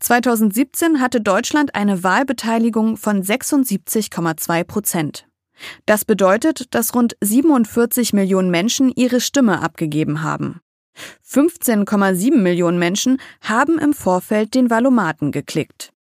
2017 0.00 1.00
hatte 1.00 1.20
Deutschland 1.20 1.74
eine 1.74 2.02
Wahlbeteiligung 2.02 2.96
von 2.96 3.22
76,2 3.22 4.64
Prozent. 4.64 5.26
Das 5.86 6.04
bedeutet, 6.04 6.74
dass 6.74 6.94
rund 6.94 7.16
47 7.20 8.12
Millionen 8.12 8.50
Menschen 8.50 8.92
ihre 8.94 9.20
Stimme 9.20 9.62
abgegeben 9.62 10.22
haben. 10.22 10.60
15,7 11.28 12.36
Millionen 12.36 12.78
Menschen 12.78 13.18
haben 13.40 13.78
im 13.78 13.92
Vorfeld 13.92 14.54
den 14.54 14.70
Valomaten 14.70 15.32
geklickt. 15.32 15.92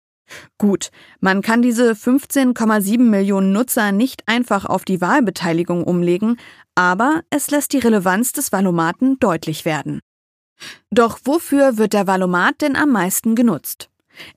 Gut, 0.57 0.91
man 1.19 1.41
kann 1.41 1.61
diese 1.61 1.91
15,7 1.91 2.99
Millionen 2.99 3.51
Nutzer 3.51 3.91
nicht 3.91 4.23
einfach 4.27 4.65
auf 4.65 4.85
die 4.85 5.01
Wahlbeteiligung 5.01 5.83
umlegen, 5.83 6.37
aber 6.73 7.21
es 7.29 7.51
lässt 7.51 7.73
die 7.73 7.79
Relevanz 7.79 8.33
des 8.33 8.51
Valomaten 8.51 9.19
deutlich 9.19 9.65
werden. 9.65 9.99
Doch 10.89 11.19
wofür 11.25 11.77
wird 11.77 11.93
der 11.93 12.07
Valomat 12.07 12.61
denn 12.61 12.75
am 12.75 12.91
meisten 12.91 13.35
genutzt? 13.35 13.89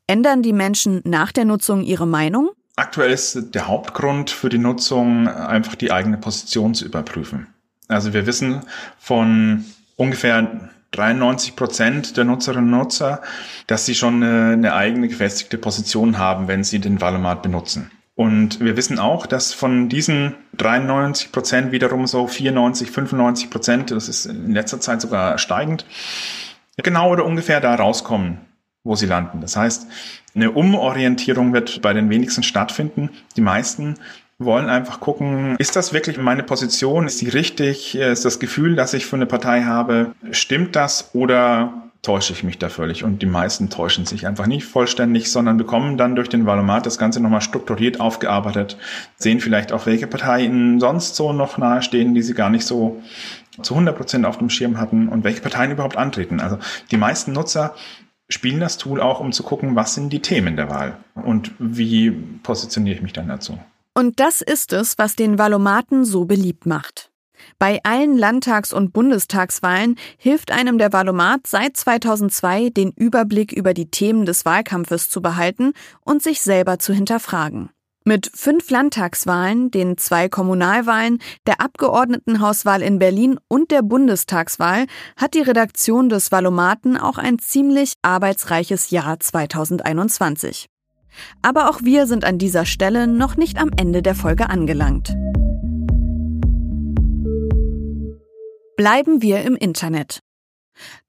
Ändern 0.06 0.42
die 0.42 0.52
Menschen 0.52 1.00
nach 1.04 1.32
der 1.32 1.44
Nutzung 1.44 1.82
ihre 1.82 2.06
Meinung? 2.06 2.50
Aktuell 2.76 3.12
ist 3.12 3.54
der 3.54 3.66
Hauptgrund 3.66 4.30
für 4.30 4.48
die 4.48 4.58
Nutzung 4.58 5.28
einfach 5.28 5.74
die 5.74 5.90
eigene 5.90 6.18
Position 6.18 6.74
zu 6.74 6.84
überprüfen. 6.84 7.48
Also 7.88 8.12
wir 8.12 8.26
wissen 8.26 8.62
von 8.98 9.64
ungefähr 9.98 10.70
93 10.92 11.54
Prozent 11.54 12.16
der 12.16 12.24
Nutzerinnen 12.24 12.72
und 12.72 12.78
Nutzer, 12.78 13.20
dass 13.66 13.84
sie 13.84 13.94
schon 13.94 14.22
eine, 14.22 14.52
eine 14.54 14.72
eigene 14.72 15.08
gefestigte 15.08 15.58
Position 15.58 16.16
haben, 16.16 16.48
wenn 16.48 16.64
sie 16.64 16.78
den 16.78 17.00
Valomat 17.02 17.42
benutzen. 17.42 17.90
Und 18.14 18.58
wir 18.60 18.76
wissen 18.76 18.98
auch, 18.98 19.26
dass 19.26 19.52
von 19.52 19.88
diesen 19.88 20.34
93 20.56 21.30
Prozent 21.30 21.72
wiederum 21.72 22.06
so 22.06 22.26
94, 22.26 22.90
95 22.90 23.50
Prozent, 23.50 23.90
das 23.90 24.08
ist 24.08 24.26
in 24.26 24.52
letzter 24.52 24.80
Zeit 24.80 25.00
sogar 25.00 25.38
steigend, 25.38 25.84
genau 26.82 27.12
oder 27.12 27.24
ungefähr 27.24 27.60
da 27.60 27.74
rauskommen, 27.74 28.38
wo 28.82 28.96
sie 28.96 29.06
landen. 29.06 29.40
Das 29.40 29.56
heißt, 29.56 29.86
eine 30.34 30.50
Umorientierung 30.52 31.52
wird 31.52 31.82
bei 31.82 31.92
den 31.92 32.10
wenigsten 32.10 32.42
stattfinden. 32.42 33.10
Die 33.36 33.40
meisten 33.40 33.94
wollen 34.38 34.68
einfach 34.68 35.00
gucken, 35.00 35.56
ist 35.58 35.74
das 35.76 35.92
wirklich 35.92 36.16
meine 36.18 36.44
Position? 36.44 37.06
Ist 37.06 37.20
die 37.20 37.28
richtig? 37.28 37.96
Ist 37.96 38.24
das 38.24 38.38
Gefühl, 38.38 38.76
das 38.76 38.94
ich 38.94 39.06
für 39.06 39.16
eine 39.16 39.26
Partei 39.26 39.62
habe, 39.62 40.12
stimmt 40.30 40.76
das 40.76 41.10
oder 41.12 41.88
täusche 42.02 42.32
ich 42.32 42.44
mich 42.44 42.58
da 42.58 42.68
völlig? 42.68 43.02
Und 43.02 43.20
die 43.20 43.26
meisten 43.26 43.68
täuschen 43.68 44.06
sich 44.06 44.26
einfach 44.26 44.46
nicht 44.46 44.64
vollständig, 44.64 45.32
sondern 45.32 45.56
bekommen 45.56 45.96
dann 45.96 46.14
durch 46.14 46.28
den 46.28 46.46
Valomat 46.46 46.86
das 46.86 46.98
Ganze 46.98 47.20
nochmal 47.20 47.40
strukturiert 47.40 48.00
aufgearbeitet, 48.00 48.78
sehen 49.16 49.40
vielleicht 49.40 49.72
auch, 49.72 49.86
welche 49.86 50.06
Parteien 50.06 50.78
sonst 50.78 51.16
so 51.16 51.32
noch 51.32 51.58
nahestehen, 51.58 52.14
die 52.14 52.22
sie 52.22 52.34
gar 52.34 52.50
nicht 52.50 52.64
so 52.64 53.02
zu 53.60 53.74
100 53.74 53.96
Prozent 53.96 54.24
auf 54.24 54.38
dem 54.38 54.50
Schirm 54.50 54.78
hatten 54.78 55.08
und 55.08 55.24
welche 55.24 55.40
Parteien 55.40 55.72
überhaupt 55.72 55.96
antreten. 55.96 56.38
Also 56.38 56.58
die 56.92 56.96
meisten 56.96 57.32
Nutzer 57.32 57.74
spielen 58.28 58.60
das 58.60 58.76
Tool 58.76 59.00
auch, 59.00 59.18
um 59.18 59.32
zu 59.32 59.42
gucken, 59.42 59.74
was 59.74 59.94
sind 59.94 60.12
die 60.12 60.20
Themen 60.20 60.54
der 60.54 60.70
Wahl 60.70 60.96
und 61.14 61.50
wie 61.58 62.12
positioniere 62.44 62.94
ich 62.94 63.02
mich 63.02 63.12
dann 63.12 63.26
dazu. 63.26 63.58
Und 63.98 64.20
das 64.20 64.42
ist 64.42 64.72
es, 64.72 64.96
was 64.96 65.16
den 65.16 65.40
Valomaten 65.40 66.04
so 66.04 66.24
beliebt 66.24 66.66
macht. 66.66 67.10
Bei 67.58 67.80
allen 67.82 68.16
Landtags- 68.16 68.72
und 68.72 68.92
Bundestagswahlen 68.92 69.96
hilft 70.18 70.52
einem 70.52 70.78
der 70.78 70.92
Valomat 70.92 71.48
seit 71.48 71.76
2002, 71.76 72.70
den 72.70 72.92
Überblick 72.92 73.50
über 73.50 73.74
die 73.74 73.90
Themen 73.90 74.24
des 74.24 74.44
Wahlkampfes 74.44 75.10
zu 75.10 75.20
behalten 75.20 75.72
und 76.04 76.22
sich 76.22 76.42
selber 76.42 76.78
zu 76.78 76.92
hinterfragen. 76.92 77.70
Mit 78.04 78.30
fünf 78.32 78.70
Landtagswahlen, 78.70 79.72
den 79.72 79.98
zwei 79.98 80.28
Kommunalwahlen, 80.28 81.18
der 81.48 81.60
Abgeordnetenhauswahl 81.60 82.82
in 82.82 83.00
Berlin 83.00 83.40
und 83.48 83.72
der 83.72 83.82
Bundestagswahl 83.82 84.86
hat 85.16 85.34
die 85.34 85.42
Redaktion 85.42 86.08
des 86.08 86.30
Valomaten 86.30 86.96
auch 86.96 87.18
ein 87.18 87.40
ziemlich 87.40 87.94
arbeitsreiches 88.02 88.90
Jahr 88.90 89.18
2021. 89.18 90.68
Aber 91.42 91.70
auch 91.70 91.80
wir 91.82 92.06
sind 92.06 92.24
an 92.24 92.38
dieser 92.38 92.64
Stelle 92.66 93.06
noch 93.06 93.36
nicht 93.36 93.58
am 93.58 93.70
Ende 93.76 94.02
der 94.02 94.14
Folge 94.14 94.50
angelangt. 94.50 95.14
Bleiben 98.76 99.22
wir 99.22 99.42
im 99.42 99.56
Internet. 99.56 100.20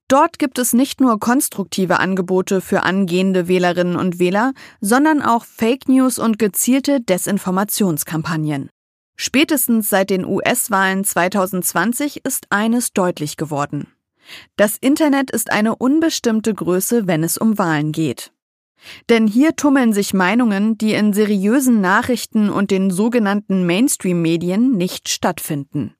Dort 0.08 0.40
gibt 0.40 0.58
es 0.58 0.72
nicht 0.72 1.00
nur 1.00 1.20
konstruktive 1.20 2.00
Angebote 2.00 2.60
für 2.60 2.82
angehende 2.82 3.46
Wählerinnen 3.46 3.94
und 3.94 4.18
Wähler, 4.18 4.54
sondern 4.80 5.22
auch 5.22 5.44
Fake 5.44 5.88
News 5.88 6.18
und 6.18 6.40
gezielte 6.40 7.00
Desinformationskampagnen. 7.00 8.70
Spätestens 9.16 9.88
seit 9.88 10.10
den 10.10 10.24
US-Wahlen 10.24 11.04
2020 11.04 12.24
ist 12.24 12.46
eines 12.50 12.92
deutlich 12.92 13.36
geworden. 13.36 13.86
Das 14.56 14.76
Internet 14.76 15.30
ist 15.30 15.52
eine 15.52 15.76
unbestimmte 15.76 16.54
Größe, 16.54 17.06
wenn 17.06 17.22
es 17.22 17.38
um 17.38 17.56
Wahlen 17.58 17.92
geht. 17.92 18.32
Denn 19.08 19.26
hier 19.26 19.56
tummeln 19.56 19.92
sich 19.92 20.14
Meinungen, 20.14 20.78
die 20.78 20.94
in 20.94 21.12
seriösen 21.12 21.80
Nachrichten 21.80 22.50
und 22.50 22.70
den 22.70 22.90
sogenannten 22.90 23.66
Mainstream-Medien 23.66 24.76
nicht 24.76 25.08
stattfinden. 25.08 25.94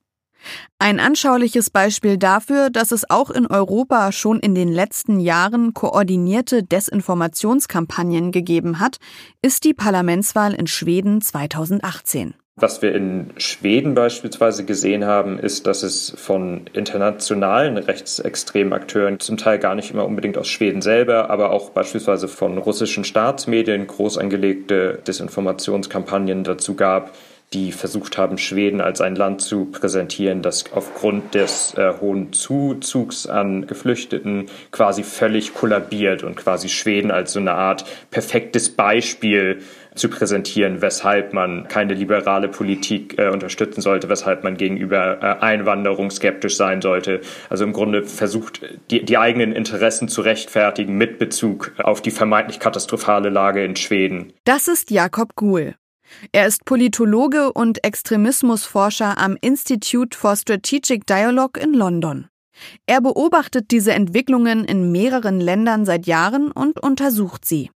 Ein 0.79 1.01
anschauliches 1.01 1.69
Beispiel 1.71 2.17
dafür, 2.17 2.71
dass 2.71 2.93
es 2.93 3.09
auch 3.11 3.31
in 3.31 3.47
Europa 3.47 4.13
schon 4.13 4.41
in 4.41 4.55
den 4.55 4.69
letzten 4.69 5.21
Jahren 5.21 5.75
koordinierte 5.75 6.63
Desinformationskampagnen 6.63 8.33
gegeben 8.33 8.81
hat, 8.81 8.97
ist 9.43 9.65
die 9.65 9.75
Parlamentswahl 9.75 10.55
in 10.55 10.67
Schweden 10.67 11.21
2018. 11.21 12.35
Was 12.57 12.83
wir 12.83 12.95
in 12.95 13.31
Schweden 13.39 13.95
beispielsweise 13.95 14.65
gesehen 14.65 15.07
haben, 15.07 15.39
ist, 15.39 15.67
dass 15.67 15.83
es 15.83 16.13
von 16.17 16.67
internationalen 16.75 17.79
rechtsextremen 17.79 18.73
Akteuren, 18.73 19.19
zum 19.19 19.39
Teil 19.39 19.59
gar 19.59 19.75
nicht 19.75 19.93
immer 19.93 20.05
unbedingt 20.05 20.37
aus 20.37 20.49
Schweden 20.49 20.83
selber, 20.83 21.31
aber 21.31 21.53
auch 21.53 21.71
beispielsweise 21.71 22.29
von 22.29 22.59
russischen 22.59 23.05
Staatsmedien 23.05 23.87
groß 23.87 24.19
angelegte 24.19 24.99
Desinformationskampagnen 25.07 26.45
dazu 26.45 26.75
gab, 26.75 27.13
die 27.53 27.73
versucht 27.73 28.17
haben, 28.17 28.39
Schweden 28.39 28.81
als 28.81 29.01
ein 29.01 29.17
Land 29.17 29.41
zu 29.41 29.67
präsentieren, 29.67 30.41
das 30.41 30.65
aufgrund 30.73 31.35
des 31.35 31.75
äh, 31.75 31.95
hohen 32.01 32.33
Zuzugs 32.33 33.27
an 33.27 33.67
Geflüchteten 33.67 34.47
quasi 34.71 35.03
völlig 35.03 35.53
kollabiert 35.53 36.23
und 36.23 36.37
quasi 36.37 36.69
Schweden 36.69 37.11
als 37.11 37.33
so 37.33 37.41
eine 37.41 37.55
Art 37.55 37.85
perfektes 38.11 38.71
Beispiel 38.71 39.63
zu 39.95 40.09
präsentieren, 40.09 40.83
weshalb 40.83 41.33
man 41.33 41.69
keine 41.69 41.95
liberale 41.95 42.49
Politik 42.49 43.19
äh, 43.19 43.29
unterstützen 43.29 43.81
sollte, 43.81 44.09
weshalb 44.09 44.45
man 44.45 44.57
gegenüber 44.57 45.19
äh, 45.23 45.45
Einwanderung 45.45 46.11
skeptisch 46.11 46.57
sein 46.57 46.83
sollte. 46.83 47.21
Also 47.49 47.65
im 47.65 47.73
Grunde 47.73 48.05
versucht, 48.05 48.63
die, 48.91 49.05
die 49.05 49.19
eigenen 49.19 49.53
Interessen 49.53 50.09
zu 50.09 50.21
rechtfertigen 50.21 50.97
mit 50.97 51.19
Bezug 51.19 51.73
auf 51.83 52.01
die 52.03 52.11
vermeintlich 52.11 52.61
katastrophale 52.61 53.31
Lage 53.31 53.65
in 53.65 53.77
Schweden. 53.77 54.33
Das 54.45 54.69
ist 54.69 54.91
Jakob 54.91 55.35
Guhl. 55.37 55.75
Er 56.33 56.47
ist 56.47 56.65
Politologe 56.65 57.53
und 57.53 57.85
Extremismusforscher 57.85 59.19
am 59.19 59.37
Institute 59.41 60.17
for 60.17 60.37
Strategic 60.37 61.07
Dialogue 61.07 61.61
in 61.61 61.73
London. 61.73 62.29
Er 62.87 63.01
beobachtet 63.01 63.71
diese 63.71 63.93
Entwicklungen 63.93 64.65
in 64.65 64.93
mehreren 64.93 65.41
Ländern 65.41 65.85
seit 65.85 66.07
Jahren 66.07 66.51
und 66.51 66.81
untersucht 66.81 67.45
sie. 67.45 67.71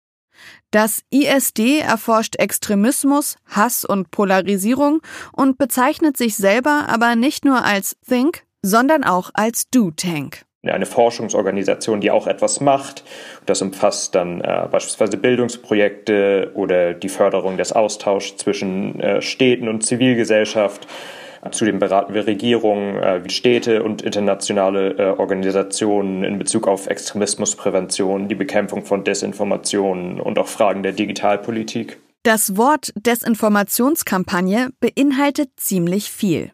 Das 0.71 1.03
ISD 1.11 1.81
erforscht 1.81 2.37
Extremismus, 2.37 3.37
Hass 3.47 3.85
und 3.85 4.11
Polarisierung 4.11 5.03
und 5.33 5.59
bezeichnet 5.59 6.17
sich 6.17 6.37
selber 6.37 6.87
aber 6.89 7.17
nicht 7.17 7.45
nur 7.45 7.65
als 7.65 7.97
Think, 8.09 8.45
sondern 8.63 9.05
auch 9.05 9.31
als 9.35 9.69
Do-Tank 9.71 10.45
eine 10.71 10.87
Forschungsorganisation, 10.87 12.01
die 12.01 12.11
auch 12.11 12.27
etwas 12.29 12.61
macht. 12.61 13.03
Das 13.47 13.61
umfasst 13.63 14.15
dann 14.15 14.41
äh, 14.41 14.69
beispielsweise 14.71 15.17
Bildungsprojekte 15.17 16.53
oder 16.55 16.95
die 16.95 17.09
Förderung 17.09 17.57
des 17.57 17.73
Austauschs 17.73 18.37
zwischen 18.37 19.01
äh, 19.01 19.21
Städten 19.21 19.69
und 19.69 19.85
Zivilgesellschaft. 19.85 20.87
Zudem 21.50 21.81
beraten 21.81 22.14
wir 22.14 22.26
Regierungen 22.26 23.02
äh, 23.02 23.24
wie 23.24 23.31
Städte 23.31 23.83
und 23.83 24.02
internationale 24.02 24.96
äh, 24.96 25.18
Organisationen 25.18 26.22
in 26.22 26.38
Bezug 26.38 26.68
auf 26.68 26.87
Extremismusprävention, 26.87 28.28
die 28.28 28.37
Bekämpfung 28.37 28.85
von 28.85 29.02
Desinformationen 29.02 30.20
und 30.20 30.38
auch 30.38 30.46
Fragen 30.46 30.85
der 30.85 30.92
Digitalpolitik. 30.92 31.98
Das 32.22 32.57
Wort 32.57 32.92
Desinformationskampagne 32.94 34.70
beinhaltet 34.78 35.50
ziemlich 35.57 36.12
viel. 36.12 36.52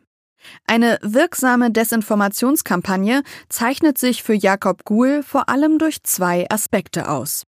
Eine 0.66 0.98
wirksame 1.02 1.70
Desinformationskampagne 1.70 3.22
zeichnet 3.50 3.98
sich 3.98 4.22
für 4.22 4.32
Jakob 4.32 4.84
Guhl 4.84 5.22
vor 5.22 5.50
allem 5.50 5.78
durch 5.78 6.02
zwei 6.04 6.46
Aspekte 6.48 7.10
aus. 7.10 7.44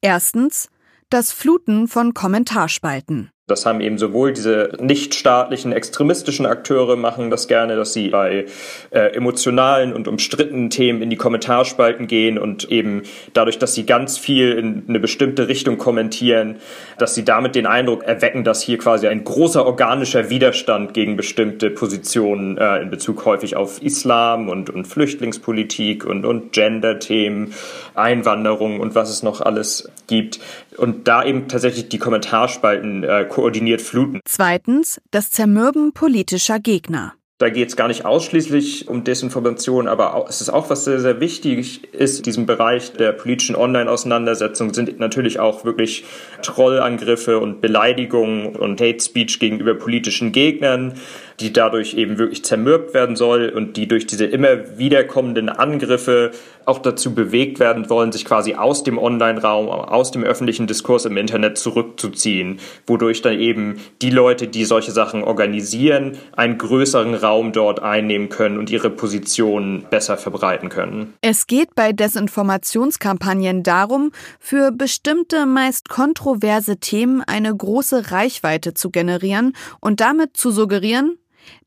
Erstens 0.00 0.68
das 1.12 1.30
Fluten 1.30 1.88
von 1.88 2.14
Kommentarspalten. 2.14 3.30
Das 3.48 3.66
haben 3.66 3.82
eben 3.82 3.98
sowohl 3.98 4.32
diese 4.32 4.72
nichtstaatlichen 4.80 5.72
extremistischen 5.72 6.46
Akteure 6.46 6.96
machen 6.96 7.28
das 7.28 7.48
gerne, 7.48 7.76
dass 7.76 7.92
sie 7.92 8.08
bei 8.08 8.46
äh, 8.90 9.14
emotionalen 9.14 9.92
und 9.92 10.08
umstrittenen 10.08 10.70
Themen 10.70 11.02
in 11.02 11.10
die 11.10 11.16
Kommentarspalten 11.16 12.06
gehen 12.06 12.38
und 12.38 12.70
eben 12.70 13.02
dadurch, 13.34 13.58
dass 13.58 13.74
sie 13.74 13.84
ganz 13.84 14.16
viel 14.16 14.52
in 14.52 14.84
eine 14.88 15.00
bestimmte 15.00 15.48
Richtung 15.48 15.76
kommentieren, 15.76 16.56
dass 16.98 17.14
sie 17.14 17.24
damit 17.24 17.54
den 17.56 17.66
Eindruck 17.66 18.04
erwecken, 18.04 18.42
dass 18.42 18.62
hier 18.62 18.78
quasi 18.78 19.06
ein 19.08 19.24
großer 19.24 19.66
organischer 19.66 20.30
Widerstand 20.30 20.94
gegen 20.94 21.16
bestimmte 21.16 21.68
Positionen 21.68 22.56
äh, 22.56 22.78
in 22.78 22.90
Bezug 22.90 23.26
häufig 23.26 23.56
auf 23.56 23.82
Islam 23.82 24.48
und, 24.48 24.70
und 24.70 24.86
Flüchtlingspolitik 24.86 26.06
und, 26.06 26.24
und 26.24 26.52
Gender-Themen, 26.52 27.52
Einwanderung 27.94 28.80
und 28.80 28.94
was 28.94 29.10
es 29.10 29.22
noch 29.22 29.40
alles 29.40 29.90
gibt. 30.12 30.40
Und 30.76 31.08
da 31.08 31.24
eben 31.24 31.48
tatsächlich 31.48 31.88
die 31.88 31.98
Kommentarspalten 31.98 33.02
äh, 33.02 33.24
koordiniert 33.28 33.80
fluten. 33.80 34.20
Zweitens 34.26 35.00
das 35.10 35.30
Zermürben 35.30 35.92
politischer 35.92 36.60
Gegner. 36.60 37.14
Da 37.38 37.48
geht 37.48 37.70
es 37.70 37.76
gar 37.76 37.88
nicht 37.88 38.04
ausschließlich 38.04 38.86
um 38.86 39.02
Desinformation, 39.02 39.88
aber 39.88 40.26
es 40.28 40.40
ist 40.40 40.50
auch, 40.50 40.70
was 40.70 40.84
sehr, 40.84 41.00
sehr 41.00 41.18
wichtig 41.18 41.92
ist, 41.92 42.18
in 42.18 42.22
diesem 42.22 42.46
Bereich 42.46 42.92
der 42.92 43.10
politischen 43.12 43.56
Online-Auseinandersetzung 43.56 44.72
sind 44.72 45.00
natürlich 45.00 45.40
auch 45.40 45.64
wirklich 45.64 46.04
Trollangriffe 46.42 47.40
und 47.40 47.60
Beleidigungen 47.60 48.54
und 48.54 48.80
Hate 48.80 49.02
Speech 49.02 49.40
gegenüber 49.40 49.74
politischen 49.74 50.30
Gegnern 50.30 50.94
die 51.40 51.52
dadurch 51.52 51.94
eben 51.94 52.18
wirklich 52.18 52.44
zermürbt 52.44 52.94
werden 52.94 53.16
soll 53.16 53.48
und 53.48 53.76
die 53.76 53.88
durch 53.88 54.06
diese 54.06 54.24
immer 54.24 54.78
wiederkommenden 54.78 55.48
Angriffe 55.48 56.32
auch 56.66 56.78
dazu 56.78 57.14
bewegt 57.14 57.58
werden 57.58 57.88
wollen, 57.90 58.12
sich 58.12 58.24
quasi 58.24 58.54
aus 58.54 58.84
dem 58.84 58.98
Online-Raum, 58.98 59.68
aus 59.68 60.10
dem 60.10 60.22
öffentlichen 60.24 60.66
Diskurs 60.66 61.04
im 61.04 61.16
Internet 61.16 61.58
zurückzuziehen, 61.58 62.58
wodurch 62.86 63.22
dann 63.22 63.38
eben 63.38 63.80
die 64.00 64.10
Leute, 64.10 64.48
die 64.48 64.64
solche 64.64 64.92
Sachen 64.92 65.24
organisieren, 65.24 66.18
einen 66.36 66.58
größeren 66.58 67.14
Raum 67.14 67.52
dort 67.52 67.82
einnehmen 67.82 68.28
können 68.28 68.58
und 68.58 68.70
ihre 68.70 68.90
Positionen 68.90 69.84
besser 69.90 70.16
verbreiten 70.16 70.68
können. 70.68 71.14
Es 71.20 71.46
geht 71.46 71.74
bei 71.74 71.92
Desinformationskampagnen 71.92 73.62
darum, 73.62 74.12
für 74.38 74.70
bestimmte 74.70 75.46
meist 75.46 75.88
kontroverse 75.88 76.76
Themen 76.78 77.22
eine 77.22 77.54
große 77.54 78.10
Reichweite 78.10 78.74
zu 78.74 78.90
generieren 78.90 79.54
und 79.80 80.00
damit 80.00 80.36
zu 80.36 80.50
suggerieren, 80.50 81.18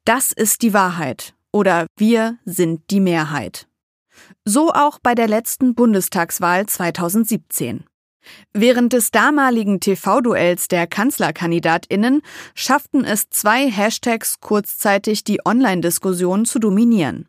das 0.04 0.32
ist 0.32 0.62
die 0.62 0.74
Wahrheit 0.74 1.34
oder 1.52 1.88
wir 1.98 2.38
sind 2.46 2.90
die 2.92 3.00
Mehrheit. 3.00 3.68
So 4.44 4.72
auch 4.72 5.00
bei 5.00 5.16
der 5.16 5.28
letzten 5.28 5.76
Bundestagswahl 5.76 6.66
2017. 6.66 7.86
Während 8.54 8.94
des 8.94 9.12
damaligen 9.12 9.80
TV-Duells 9.80 10.68
der 10.68 10.88
Kanzlerkandidatinnen 10.88 12.22
schafften 12.54 13.04
es 13.04 13.30
zwei 13.30 13.70
Hashtags 13.70 14.40
kurzzeitig 14.40 15.24
die 15.24 15.46
Online-Diskussion 15.46 16.46
zu 16.46 16.60
dominieren. 16.60 17.28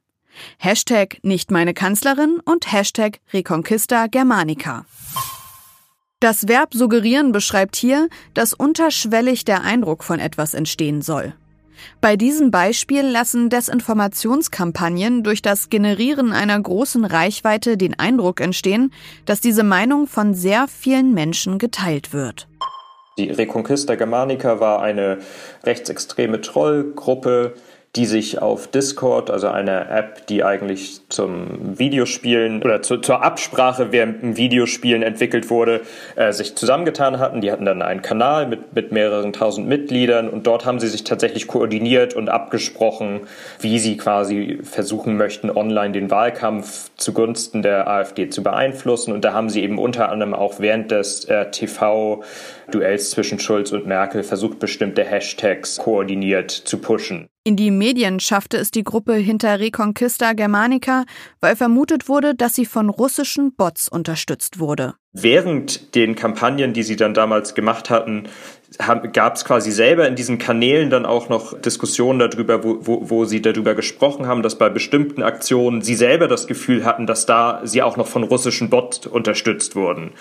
Hashtag 0.59 1.19
nicht 1.23 1.51
meine 1.51 1.75
Kanzlerin 1.75 2.41
und 2.45 2.73
Hashtag 2.73 3.21
Reconquista 3.33 4.07
Germanica. 4.07 4.87
Das 6.21 6.49
Verb 6.49 6.75
suggerieren 6.75 7.33
beschreibt 7.33 7.77
hier, 7.77 8.09
dass 8.35 8.55
unterschwellig 8.55 9.45
der 9.45 9.63
Eindruck 9.63 10.03
von 10.03 10.19
etwas 10.19 10.55
entstehen 10.55 11.03
soll. 11.03 11.35
Bei 12.01 12.17
diesem 12.17 12.51
Beispiel 12.51 13.03
lassen 13.03 13.51
Desinformationskampagnen 13.51 15.23
durch 15.23 15.43
das 15.43 15.71
Generieren 15.71 16.33
einer 16.33 16.61
großen 16.61 17.05
Reichweite 17.05 17.77
den 17.77 17.99
Eindruck 17.99 18.41
entstehen, 18.41 18.93
dass 19.25 19.41
diese 19.41 19.63
Meinung 19.63 20.07
von 20.07 20.35
sehr 20.35 20.69
vielen 20.69 21.15
Menschen 21.15 21.59
geteilt 21.59 22.13
wird. 22.13 22.49
Die 23.19 23.31
Reconquista 23.31 23.95
Germanica 23.95 24.61
war 24.61 24.83
eine 24.83 25.19
rechtsextreme 25.65 26.43
Trollgruppe, 26.43 27.55
die 27.97 28.05
sich 28.05 28.43
auf 28.43 28.67
Discord, 28.67 29.31
also 29.31 29.49
eine 29.49 29.89
App, 29.89 30.27
die 30.27 30.45
eigentlich 30.45 31.01
zum 31.09 31.79
Videospielen 31.79 32.63
oder 32.63 32.83
zu, 32.83 32.99
zur 32.99 33.25
Absprache 33.25 33.91
während 33.91 34.37
Videospielen 34.37 35.03
entwickelt 35.03 35.49
wurde, 35.49 35.81
äh, 36.15 36.33
sich 36.33 36.57
zusammengetan 36.57 37.19
hatten. 37.19 37.41
Die 37.41 37.51
hatten 37.51 37.65
dann 37.65 37.81
einen 37.81 38.03
Kanal 38.03 38.47
mit, 38.47 38.75
mit 38.75 38.93
mehreren 38.93 39.33
tausend 39.33 39.67
Mitgliedern 39.67 40.29
und 40.29 40.47
dort 40.47 40.67
haben 40.67 40.79
sie 40.79 40.89
sich 40.89 41.05
tatsächlich 41.05 41.47
koordiniert 41.47 42.15
und 42.15 42.29
abgesprochen, 42.29 43.21
wie 43.61 43.79
sie 43.79 43.97
quasi 43.97 44.59
versuchen 44.63 45.17
möchten, 45.17 45.51
online 45.51 45.93
den 45.93 46.11
Wahlkampf 46.11 46.91
zugunsten 46.97 47.63
der 47.63 47.89
AfD 47.89 48.29
zu 48.29 48.43
beeinflussen. 48.43 49.13
Und 49.13 49.25
da 49.25 49.33
haben 49.33 49.49
sie 49.49 49.63
eben 49.63 49.79
unter 49.79 50.11
anderem 50.11 50.35
auch 50.35 50.61
während 50.61 50.91
des 50.91 51.25
äh, 51.25 51.51
TV-Duells 51.51 53.11
zwischen 53.11 53.39
Schulz 53.39 53.73
und 53.73 53.87
Merkel 53.87 54.23
versucht, 54.23 54.59
bestimmte 54.59 55.03
Hashtags 55.03 55.79
koordiniert 55.79 56.51
zu 56.51 56.79
pushen. 56.79 57.29
In 57.47 57.55
die 57.55 57.71
Medien 57.71 58.19
schaffte 58.19 58.57
es 58.57 58.73
die 58.73 58.83
Gruppe 58.83 59.15
hinter 59.15 59.61
Reconquista 59.61 60.33
Germanica, 60.33 61.05
weil 61.41 61.55
vermutet 61.55 62.09
wurde, 62.09 62.35
dass 62.35 62.57
sie 62.57 62.67
von 62.67 62.89
russischen 62.89 63.55
Bots 63.55 63.89
unterstützt 63.89 64.59
wurde. 64.59 64.95
Während 65.13 65.95
den 65.95 66.17
Kampagnen, 66.17 66.73
die 66.73 66.83
sie 66.83 66.97
dann 66.97 67.15
damals 67.15 67.55
gemacht 67.55 67.89
hatten, 67.89 68.25
gab 69.13 69.37
es 69.37 69.45
quasi 69.45 69.71
selber 69.71 70.07
in 70.07 70.17
diesen 70.17 70.39
Kanälen 70.39 70.91
dann 70.91 71.07
auch 71.07 71.29
noch 71.29 71.59
Diskussionen 71.61 72.19
darüber, 72.19 72.63
wo, 72.63 72.79
wo, 72.81 73.11
wo 73.11 73.25
sie 73.25 73.41
darüber 73.41 73.75
gesprochen 73.75 74.27
haben, 74.27 74.43
dass 74.43 74.57
bei 74.57 74.69
bestimmten 74.69 75.23
Aktionen 75.23 75.83
sie 75.83 75.95
selber 75.95 76.29
das 76.29 76.47
Gefühl 76.47 76.85
hatten, 76.85 77.07
dass 77.07 77.27
da 77.27 77.61
sie 77.65 77.83
auch 77.83 77.97
noch 77.97 78.07
von 78.07 78.23
russischen 78.23 78.71
Bots 78.71 79.07
unterstützt 79.07 79.77
wurden. 79.77 80.13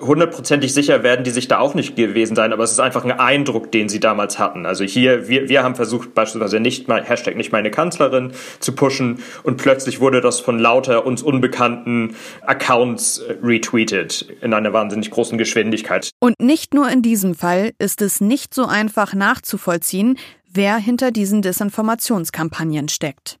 Hundertprozentig 0.00 0.74
sicher 0.74 1.02
werden 1.02 1.24
die 1.24 1.30
sich 1.30 1.48
da 1.48 1.58
auch 1.58 1.74
nicht 1.74 1.96
gewesen 1.96 2.36
sein, 2.36 2.52
aber 2.52 2.64
es 2.64 2.72
ist 2.72 2.80
einfach 2.80 3.04
ein 3.04 3.12
Eindruck, 3.12 3.72
den 3.72 3.88
sie 3.88 4.00
damals 4.00 4.38
hatten. 4.38 4.66
Also 4.66 4.84
hier, 4.84 5.28
wir, 5.28 5.48
wir 5.48 5.62
haben 5.62 5.74
versucht, 5.74 6.14
beispielsweise 6.14 6.60
nicht 6.60 6.88
mal, 6.88 7.02
Hashtag 7.02 7.36
nicht 7.36 7.52
meine 7.52 7.70
Kanzlerin 7.70 8.32
zu 8.60 8.74
pushen 8.74 9.20
und 9.42 9.56
plötzlich 9.56 10.00
wurde 10.00 10.20
das 10.20 10.40
von 10.40 10.58
lauter 10.58 11.06
uns 11.06 11.22
unbekannten 11.22 12.16
Accounts 12.42 13.18
äh, 13.18 13.36
retweetet 13.42 14.26
in 14.40 14.52
einer 14.52 14.72
wahnsinnig 14.72 15.10
großen 15.10 15.38
Geschwindigkeit. 15.38 16.10
Und 16.20 16.34
nicht 16.40 16.74
nur 16.74 16.88
in 16.90 17.02
diesem 17.02 17.34
Fall 17.34 17.72
ist 17.78 18.02
es 18.02 18.03
nicht 18.20 18.54
so 18.54 18.66
einfach 18.66 19.14
nachzuvollziehen, 19.14 20.18
wer 20.50 20.76
hinter 20.76 21.10
diesen 21.10 21.42
Desinformationskampagnen 21.42 22.88
steckt. 22.88 23.38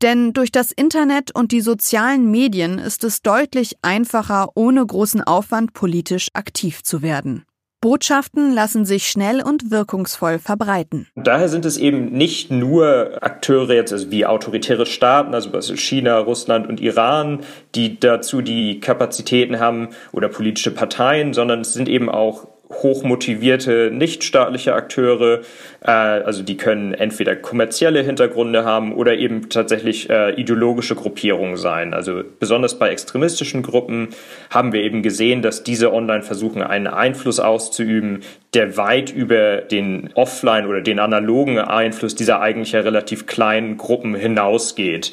Denn 0.00 0.32
durch 0.32 0.52
das 0.52 0.70
Internet 0.70 1.34
und 1.34 1.50
die 1.50 1.60
sozialen 1.60 2.30
Medien 2.30 2.78
ist 2.78 3.02
es 3.02 3.20
deutlich 3.22 3.76
einfacher, 3.82 4.50
ohne 4.54 4.86
großen 4.86 5.22
Aufwand 5.22 5.72
politisch 5.72 6.28
aktiv 6.34 6.82
zu 6.84 7.02
werden. 7.02 7.44
Botschaften 7.80 8.52
lassen 8.52 8.84
sich 8.84 9.08
schnell 9.08 9.40
und 9.40 9.70
wirkungsvoll 9.70 10.40
verbreiten. 10.40 11.06
Daher 11.14 11.48
sind 11.48 11.64
es 11.64 11.76
eben 11.76 12.10
nicht 12.10 12.50
nur 12.50 13.18
Akteure 13.20 13.72
jetzt 13.72 13.92
also 13.92 14.10
wie 14.10 14.26
autoritäre 14.26 14.84
Staaten, 14.84 15.32
also 15.32 15.76
China, 15.76 16.18
Russland 16.18 16.68
und 16.68 16.80
Iran, 16.80 17.40
die 17.76 18.00
dazu 18.00 18.40
die 18.42 18.80
Kapazitäten 18.80 19.60
haben 19.60 19.90
oder 20.10 20.28
politische 20.28 20.72
Parteien, 20.72 21.34
sondern 21.34 21.60
es 21.60 21.72
sind 21.72 21.88
eben 21.88 22.08
auch 22.08 22.48
hochmotivierte 22.70 23.90
nichtstaatliche 23.92 24.74
Akteure, 24.74 25.40
äh, 25.82 25.90
also 25.90 26.42
die 26.42 26.56
können 26.56 26.94
entweder 26.94 27.34
kommerzielle 27.34 28.02
Hintergründe 28.02 28.64
haben 28.64 28.94
oder 28.94 29.14
eben 29.14 29.48
tatsächlich 29.48 30.10
äh, 30.10 30.32
ideologische 30.34 30.94
Gruppierungen 30.94 31.56
sein. 31.56 31.94
Also 31.94 32.22
besonders 32.38 32.78
bei 32.78 32.90
extremistischen 32.90 33.62
Gruppen 33.62 34.08
haben 34.50 34.72
wir 34.72 34.82
eben 34.82 35.02
gesehen, 35.02 35.42
dass 35.42 35.62
diese 35.62 35.92
online 35.92 36.22
versuchen, 36.22 36.62
einen 36.62 36.86
Einfluss 36.86 37.40
auszuüben, 37.40 38.20
der 38.54 38.76
weit 38.76 39.10
über 39.10 39.58
den 39.58 40.10
offline 40.14 40.66
oder 40.66 40.80
den 40.80 40.98
analogen 40.98 41.58
Einfluss 41.58 42.14
dieser 42.14 42.40
eigentlich 42.40 42.72
ja 42.72 42.80
relativ 42.80 43.26
kleinen 43.26 43.76
Gruppen 43.76 44.14
hinausgeht. 44.14 45.12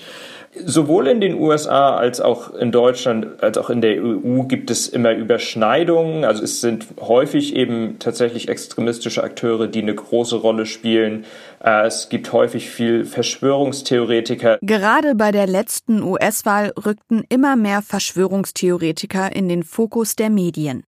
Sowohl 0.63 1.07
in 1.07 1.19
den 1.19 1.35
USA 1.35 1.97
als 1.97 2.21
auch 2.21 2.53
in 2.53 2.71
Deutschland 2.71 3.43
als 3.43 3.57
auch 3.57 3.69
in 3.69 3.81
der 3.81 4.01
EU 4.01 4.43
gibt 4.43 4.71
es 4.71 4.87
immer 4.87 5.11
Überschneidungen. 5.11 6.23
Also 6.23 6.43
es 6.43 6.61
sind 6.61 6.87
häufig 7.01 7.44
eben 7.53 7.99
tatsächlich 7.99 8.47
extremistische 8.47 9.23
Akteure, 9.23 9.67
die 9.67 9.81
eine 9.81 9.93
große 9.93 10.37
Rolle 10.37 10.65
spielen. 10.65 11.25
Äh, 11.63 11.85
es 11.85 12.09
gibt 12.09 12.31
häufig 12.31 12.69
viel 12.69 13.05
Verschwörungstheoretiker. 13.05 14.57
Gerade 14.61 15.15
bei 15.15 15.31
der 15.31 15.47
letzten 15.47 16.01
US-Wahl 16.01 16.73
rückten 16.85 17.23
immer 17.29 17.55
mehr 17.55 17.81
Verschwörungstheoretiker 17.81 19.35
in 19.35 19.49
den 19.49 19.63
Fokus 19.63 20.15
der 20.15 20.29
Medien. 20.29 20.83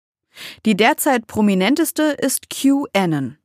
Die 0.67 0.77
derzeit 0.77 1.27
prominenteste 1.27 2.03
ist 2.03 2.51
QAnon. 2.51 3.39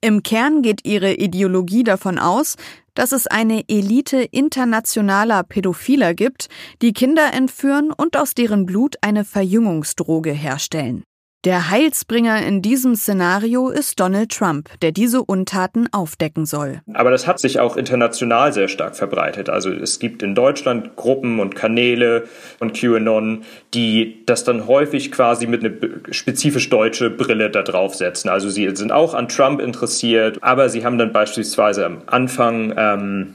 Im 0.00 0.22
Kern 0.22 0.62
geht 0.62 0.84
ihre 0.84 1.14
Ideologie 1.14 1.84
davon 1.84 2.18
aus, 2.18 2.56
dass 2.94 3.12
es 3.12 3.26
eine 3.26 3.62
Elite 3.68 4.22
internationaler 4.22 5.44
Pädophiler 5.44 6.14
gibt, 6.14 6.48
die 6.82 6.92
Kinder 6.92 7.32
entführen 7.32 7.92
und 7.92 8.16
aus 8.16 8.34
deren 8.34 8.66
Blut 8.66 8.96
eine 9.02 9.24
Verjüngungsdroge 9.24 10.32
herstellen. 10.32 11.04
Der 11.44 11.70
Heilsbringer 11.70 12.44
in 12.44 12.62
diesem 12.62 12.96
Szenario 12.96 13.68
ist 13.68 14.00
Donald 14.00 14.32
Trump, 14.32 14.70
der 14.82 14.90
diese 14.90 15.22
Untaten 15.22 15.86
aufdecken 15.92 16.46
soll. 16.46 16.80
Aber 16.94 17.12
das 17.12 17.28
hat 17.28 17.38
sich 17.38 17.60
auch 17.60 17.76
international 17.76 18.52
sehr 18.52 18.66
stark 18.66 18.96
verbreitet. 18.96 19.48
Also 19.48 19.70
es 19.70 20.00
gibt 20.00 20.24
in 20.24 20.34
Deutschland 20.34 20.96
Gruppen 20.96 21.38
und 21.38 21.54
Kanäle 21.54 22.24
und 22.58 22.74
QAnon, 22.74 23.44
die 23.72 24.24
das 24.26 24.42
dann 24.42 24.66
häufig 24.66 25.12
quasi 25.12 25.46
mit 25.46 25.64
einer 25.64 25.74
spezifisch 26.10 26.70
deutsche 26.70 27.08
Brille 27.08 27.50
da 27.50 27.62
draufsetzen. 27.62 28.28
Also 28.28 28.48
sie 28.48 28.68
sind 28.74 28.90
auch 28.90 29.14
an 29.14 29.28
Trump 29.28 29.60
interessiert, 29.60 30.38
aber 30.42 30.68
sie 30.68 30.84
haben 30.84 30.98
dann 30.98 31.12
beispielsweise 31.12 31.86
am 31.86 32.02
Anfang 32.06 32.74
ähm, 32.76 33.34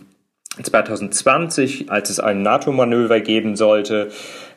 2020, 0.62 1.90
als 1.90 2.10
es 2.10 2.20
ein 2.20 2.44
NATO-Manöver 2.44 3.22
geben 3.22 3.56
sollte, 3.56 4.10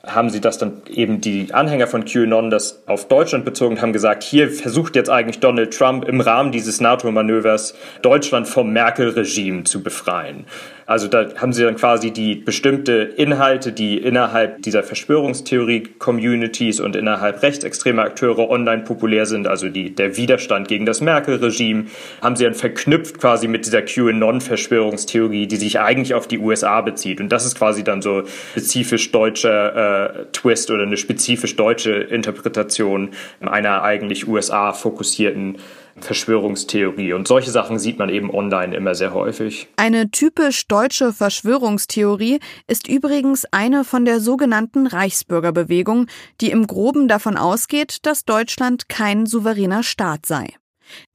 haben 0.07 0.31
sie 0.31 0.41
das 0.41 0.59
dann 0.59 0.83
eben 0.89 1.21
die 1.21 1.53
Anhänger 1.53 1.87
von 1.87 2.05
QAnon 2.05 2.51
das 2.51 2.83
auf 2.87 3.09
Deutschland 3.09 3.45
bezogen 3.45 3.81
haben 3.83 3.93
gesagt, 3.93 4.23
hier 4.23 4.51
versucht 4.51 4.97
jetzt 4.97 5.11
eigentlich 5.11 5.41
Donald 5.41 5.77
Trump 5.77 6.05
im 6.07 6.21
Rahmen 6.21 6.53
dieses 6.53 6.81
NATO-Manövers 6.81 7.75
Deutschland 8.03 8.49
vom 8.49 8.73
Merkel-Regime 8.73 9.65
zu 9.65 9.83
befreien. 9.83 10.47
Also 10.87 11.09
da 11.09 11.27
haben 11.37 11.53
sie 11.53 11.65
dann 11.65 11.75
quasi 11.75 12.13
die 12.13 12.37
bestimmte 12.37 12.93
Inhalte, 12.93 13.73
die 13.73 13.99
innerhalb 13.99 14.63
dieser 14.63 14.85
Verschwörungstheorie-Communities 14.85 16.79
und 16.79 16.95
innerhalb 16.95 17.43
rechtsextremer 17.43 18.03
Akteure 18.03 18.49
online 18.49 18.85
populär 18.85 19.27
sind, 19.27 19.49
also 19.49 19.69
die, 19.69 19.93
der 19.93 20.17
Widerstand 20.17 20.69
gegen 20.69 20.87
das 20.87 21.01
Merkel-Regime, 21.01 21.87
haben 22.23 22.37
sie 22.37 22.45
dann 22.45 22.55
verknüpft 22.55 23.19
quasi 23.19 23.49
mit 23.49 23.67
dieser 23.67 23.83
QAnon-Verschwörungstheorie, 23.83 25.49
die 25.49 25.57
sich 25.57 25.81
eigentlich 25.81 26.15
auf 26.15 26.29
die 26.29 26.39
USA 26.39 26.81
bezieht. 26.83 27.21
Und 27.21 27.31
das 27.31 27.45
ist 27.45 27.59
quasi 27.59 27.83
dann 27.83 28.01
so 28.01 28.23
spezifisch 28.53 29.11
deutscher 29.11 29.75
äh, 29.75 29.96
Twist 30.33 30.71
oder 30.71 30.83
eine 30.83 30.97
spezifisch 30.97 31.57
deutsche 31.57 31.93
Interpretation 31.93 33.11
einer 33.41 33.83
eigentlich 33.83 34.29
USA-fokussierten 34.29 35.59
Verschwörungstheorie. 36.01 37.13
Und 37.13 37.27
solche 37.27 37.51
Sachen 37.51 37.79
sieht 37.79 37.99
man 37.99 38.09
eben 38.09 38.31
online 38.31 38.77
immer 38.77 38.95
sehr 38.95 39.15
häufig. 39.15 39.69
Eine 39.77 40.11
typisch 40.11 40.67
deutsche 40.67 41.13
Verschwörungstheorie 41.13 42.41
ist 42.67 42.89
übrigens 42.89 43.47
eine 43.51 43.85
von 43.85 44.05
der 44.05 44.21
sogenannten 44.21 44.87
Reichsbürgerbewegung, 44.87 46.07
die 46.41 46.51
im 46.51 46.67
groben 46.67 47.09
davon 47.09 47.37
ausgeht, 47.37 48.05
dass 48.07 48.25
Deutschland 48.25 48.89
kein 48.89 49.27
souveräner 49.27 49.83
Staat 49.83 50.27
sei. 50.27 50.49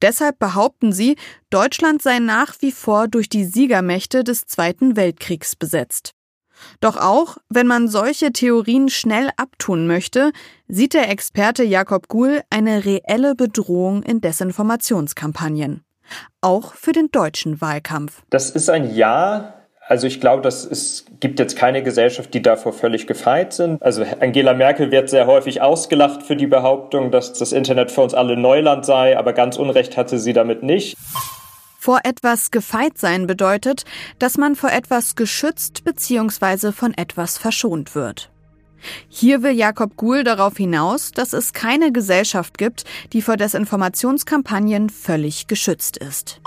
Deshalb 0.02 0.38
behaupten 0.38 0.92
sie, 0.92 1.16
Deutschland 1.50 2.02
sei 2.02 2.18
nach 2.18 2.56
wie 2.60 2.72
vor 2.72 3.08
durch 3.08 3.28
die 3.28 3.44
Siegermächte 3.44 4.24
des 4.24 4.46
Zweiten 4.46 4.96
Weltkriegs 4.96 5.56
besetzt. 5.56 6.12
Doch 6.80 6.96
auch, 6.96 7.38
wenn 7.48 7.66
man 7.66 7.88
solche 7.88 8.32
Theorien 8.32 8.88
schnell 8.88 9.30
abtun 9.36 9.86
möchte, 9.86 10.32
sieht 10.68 10.94
der 10.94 11.10
Experte 11.10 11.64
Jakob 11.64 12.08
Guhl 12.08 12.42
eine 12.50 12.84
reelle 12.84 13.34
Bedrohung 13.34 14.02
in 14.02 14.20
Desinformationskampagnen. 14.20 15.84
Auch 16.40 16.74
für 16.74 16.92
den 16.92 17.10
deutschen 17.10 17.60
Wahlkampf. 17.60 18.22
Das 18.30 18.50
ist 18.50 18.68
ein 18.68 18.94
Ja. 18.94 19.54
Also 19.88 20.06
ich 20.06 20.20
glaube, 20.20 20.42
dass 20.42 20.64
es 20.64 21.04
gibt 21.20 21.38
jetzt 21.40 21.56
keine 21.56 21.82
Gesellschaft, 21.82 22.32
die 22.32 22.40
davor 22.40 22.72
völlig 22.72 23.06
gefeit 23.06 23.52
sind. 23.52 23.82
Also 23.82 24.04
Angela 24.20 24.54
Merkel 24.54 24.90
wird 24.90 25.10
sehr 25.10 25.26
häufig 25.26 25.60
ausgelacht 25.60 26.22
für 26.22 26.36
die 26.36 26.46
Behauptung, 26.46 27.10
dass 27.10 27.32
das 27.32 27.52
Internet 27.52 27.90
für 27.90 28.00
uns 28.00 28.14
alle 28.14 28.36
Neuland 28.36 28.86
sei, 28.86 29.18
aber 29.18 29.32
ganz 29.32 29.56
Unrecht 29.56 29.96
hatte 29.96 30.18
sie 30.18 30.32
damit 30.32 30.62
nicht. 30.62 30.96
Vor 31.84 32.02
etwas 32.04 32.52
gefeit 32.52 32.96
sein 32.96 33.26
bedeutet, 33.26 33.82
dass 34.20 34.38
man 34.38 34.54
vor 34.54 34.70
etwas 34.70 35.16
geschützt 35.16 35.82
bzw. 35.82 36.70
von 36.70 36.94
etwas 36.94 37.38
verschont 37.38 37.96
wird. 37.96 38.30
Hier 39.08 39.42
will 39.42 39.50
Jakob 39.50 39.96
Guhl 39.96 40.22
darauf 40.22 40.56
hinaus, 40.56 41.10
dass 41.10 41.32
es 41.32 41.52
keine 41.52 41.90
Gesellschaft 41.90 42.56
gibt, 42.56 42.84
die 43.12 43.20
vor 43.20 43.36
Desinformationskampagnen 43.36 44.90
völlig 44.90 45.48
geschützt 45.48 45.96
ist. 45.96 46.40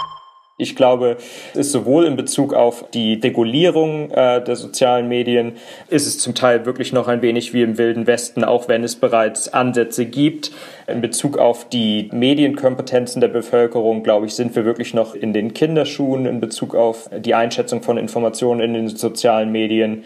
Ich 0.57 0.77
glaube, 0.77 1.17
es 1.51 1.57
ist 1.57 1.71
sowohl 1.73 2.05
in 2.05 2.15
Bezug 2.15 2.53
auf 2.53 2.89
die 2.91 3.15
Regulierung 3.15 4.09
äh, 4.11 4.41
der 4.41 4.55
sozialen 4.55 5.09
Medien, 5.09 5.57
ist 5.89 6.07
es 6.07 6.17
zum 6.17 6.33
Teil 6.33 6.65
wirklich 6.65 6.93
noch 6.93 7.09
ein 7.09 7.21
wenig 7.21 7.53
wie 7.53 7.61
im 7.61 7.77
Wilden 7.77 8.07
Westen, 8.07 8.45
auch 8.45 8.69
wenn 8.69 8.81
es 8.85 8.95
bereits 8.95 9.53
Ansätze 9.53 10.05
gibt. 10.05 10.53
In 10.87 11.01
Bezug 11.01 11.37
auf 11.37 11.67
die 11.67 12.07
Medienkompetenzen 12.13 13.19
der 13.19 13.27
Bevölkerung, 13.27 14.01
glaube 14.01 14.27
ich, 14.27 14.35
sind 14.35 14.55
wir 14.55 14.63
wirklich 14.63 14.93
noch 14.93 15.13
in 15.13 15.33
den 15.33 15.53
Kinderschuhen 15.53 16.25
in 16.25 16.39
Bezug 16.39 16.73
auf 16.73 17.09
die 17.13 17.35
Einschätzung 17.35 17.83
von 17.83 17.97
Informationen 17.97 18.61
in 18.61 18.73
den 18.75 18.87
sozialen 18.87 19.51
Medien. 19.51 20.05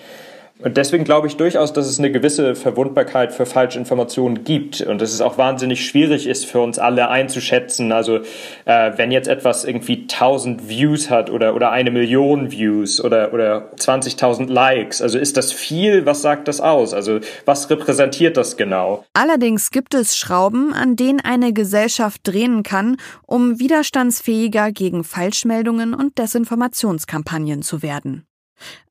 Und 0.61 0.75
deswegen 0.75 1.05
glaube 1.05 1.27
ich 1.27 1.37
durchaus, 1.37 1.71
dass 1.71 1.87
es 1.87 1.99
eine 1.99 2.11
gewisse 2.11 2.53
Verwundbarkeit 2.53 3.31
für 3.31 3.45
Falschinformationen 3.45 4.43
gibt 4.43 4.81
und 4.81 4.99
dass 4.99 5.13
es 5.13 5.21
auch 5.21 5.37
wahnsinnig 5.37 5.87
schwierig 5.87 6.27
ist 6.27 6.45
für 6.45 6.59
uns 6.59 6.79
alle 6.79 7.07
einzuschätzen. 7.07 7.93
Also 7.93 8.17
äh, 8.65 8.91
wenn 8.97 9.09
jetzt 9.11 9.29
etwas 9.29 9.63
irgendwie 9.63 10.01
1000 10.01 10.67
Views 10.67 11.09
hat 11.09 11.29
oder, 11.29 11.55
oder 11.55 11.71
eine 11.71 11.91
Million 11.91 12.51
Views 12.51 13.01
oder, 13.01 13.33
oder 13.33 13.71
20.000 13.77 14.47
Likes, 14.51 15.01
also 15.01 15.17
ist 15.17 15.37
das 15.37 15.53
viel? 15.53 16.05
Was 16.05 16.21
sagt 16.21 16.49
das 16.49 16.59
aus? 16.59 16.93
Also 16.93 17.21
was 17.45 17.69
repräsentiert 17.69 18.35
das 18.35 18.57
genau? 18.57 19.05
Allerdings 19.13 19.71
gibt 19.71 19.93
es 19.93 20.17
Schrauben, 20.17 20.73
an 20.73 20.97
denen 20.97 21.21
eine 21.21 21.53
Gesellschaft 21.53 22.19
drehen 22.25 22.63
kann, 22.63 22.97
um 23.25 23.61
widerstandsfähiger 23.61 24.73
gegen 24.73 25.05
Falschmeldungen 25.05 25.93
und 25.93 26.17
Desinformationskampagnen 26.17 27.61
zu 27.61 27.81
werden. 27.81 28.25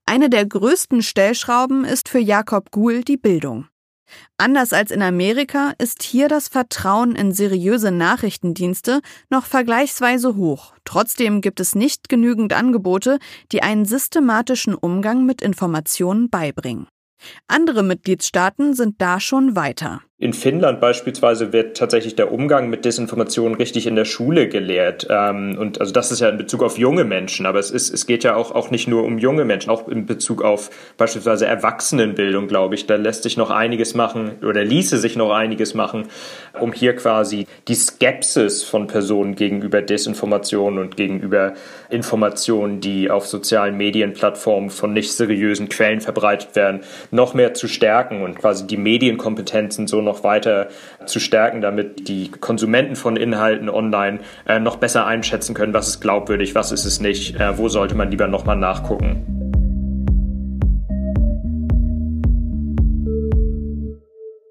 Eine 0.08 0.30
der 0.30 0.46
größten 0.46 1.02
Stellschrauben 1.02 1.84
ist 1.84 2.08
für 2.08 2.18
Jakob 2.18 2.70
Guhl 2.70 3.04
die 3.04 3.18
Bildung. 3.18 3.66
Anders 4.38 4.72
als 4.72 4.90
in 4.90 5.02
Amerika 5.02 5.74
ist 5.76 6.02
hier 6.02 6.28
das 6.28 6.48
Vertrauen 6.48 7.14
in 7.14 7.32
seriöse 7.32 7.90
Nachrichtendienste 7.90 9.02
noch 9.28 9.44
vergleichsweise 9.44 10.34
hoch. 10.34 10.72
Trotzdem 10.86 11.42
gibt 11.42 11.60
es 11.60 11.74
nicht 11.74 12.08
genügend 12.08 12.54
Angebote, 12.54 13.18
die 13.52 13.62
einen 13.62 13.84
systematischen 13.84 14.74
Umgang 14.74 15.26
mit 15.26 15.42
Informationen 15.42 16.30
beibringen. 16.30 16.88
Andere 17.46 17.82
Mitgliedstaaten 17.82 18.72
sind 18.72 19.02
da 19.02 19.20
schon 19.20 19.56
weiter. 19.56 20.00
In 20.20 20.32
Finnland 20.32 20.80
beispielsweise 20.80 21.52
wird 21.52 21.76
tatsächlich 21.76 22.16
der 22.16 22.32
Umgang 22.32 22.68
mit 22.68 22.84
Desinformation 22.84 23.54
richtig 23.54 23.86
in 23.86 23.94
der 23.94 24.04
Schule 24.04 24.48
gelehrt. 24.48 25.06
Ähm, 25.08 25.56
und 25.56 25.80
also 25.80 25.92
das 25.92 26.10
ist 26.10 26.18
ja 26.18 26.28
in 26.28 26.36
Bezug 26.36 26.64
auf 26.64 26.76
junge 26.76 27.04
Menschen, 27.04 27.46
aber 27.46 27.60
es 27.60 27.70
ist, 27.70 27.94
es 27.94 28.04
geht 28.04 28.24
ja 28.24 28.34
auch, 28.34 28.50
auch 28.50 28.72
nicht 28.72 28.88
nur 28.88 29.04
um 29.04 29.18
junge 29.18 29.44
Menschen, 29.44 29.70
auch 29.70 29.86
in 29.86 30.06
Bezug 30.06 30.42
auf 30.42 30.70
beispielsweise 30.96 31.46
Erwachsenenbildung, 31.46 32.48
glaube 32.48 32.74
ich. 32.74 32.86
Da 32.86 32.96
lässt 32.96 33.22
sich 33.22 33.36
noch 33.36 33.50
einiges 33.50 33.94
machen 33.94 34.32
oder 34.42 34.64
ließe 34.64 34.98
sich 34.98 35.14
noch 35.14 35.30
einiges 35.30 35.74
machen, 35.74 36.08
um 36.58 36.72
hier 36.72 36.96
quasi 36.96 37.46
die 37.68 37.76
Skepsis 37.76 38.64
von 38.64 38.88
Personen 38.88 39.36
gegenüber 39.36 39.82
Desinformation 39.82 40.78
und 40.78 40.96
gegenüber 40.96 41.54
Informationen, 41.90 42.80
die 42.80 43.10
auf 43.10 43.26
sozialen 43.26 43.76
Medienplattformen 43.76 44.70
von 44.70 44.92
nicht 44.92 45.12
seriösen 45.12 45.68
Quellen 45.68 46.00
verbreitet 46.00 46.54
werden, 46.56 46.80
noch 47.10 47.34
mehr 47.34 47.54
zu 47.54 47.68
stärken 47.68 48.22
und 48.22 48.38
quasi 48.38 48.66
die 48.66 48.76
Medienkompetenzen 48.76 49.86
so 49.86 50.00
noch 50.00 50.24
weiter 50.24 50.68
zu 51.06 51.20
stärken, 51.20 51.60
damit 51.60 52.08
die 52.08 52.30
Konsumenten 52.30 52.96
von 52.96 53.16
Inhalten 53.16 53.68
online 53.68 54.20
äh, 54.46 54.58
noch 54.58 54.76
besser 54.76 55.06
einschätzen 55.06 55.54
können, 55.54 55.74
was 55.74 55.88
ist 55.88 56.00
glaubwürdig, 56.00 56.54
was 56.54 56.72
ist 56.72 56.84
es 56.84 57.00
nicht, 57.00 57.36
äh, 57.36 57.56
wo 57.58 57.68
sollte 57.68 57.94
man 57.94 58.10
lieber 58.10 58.26
nochmal 58.26 58.56
nachgucken. 58.56 59.38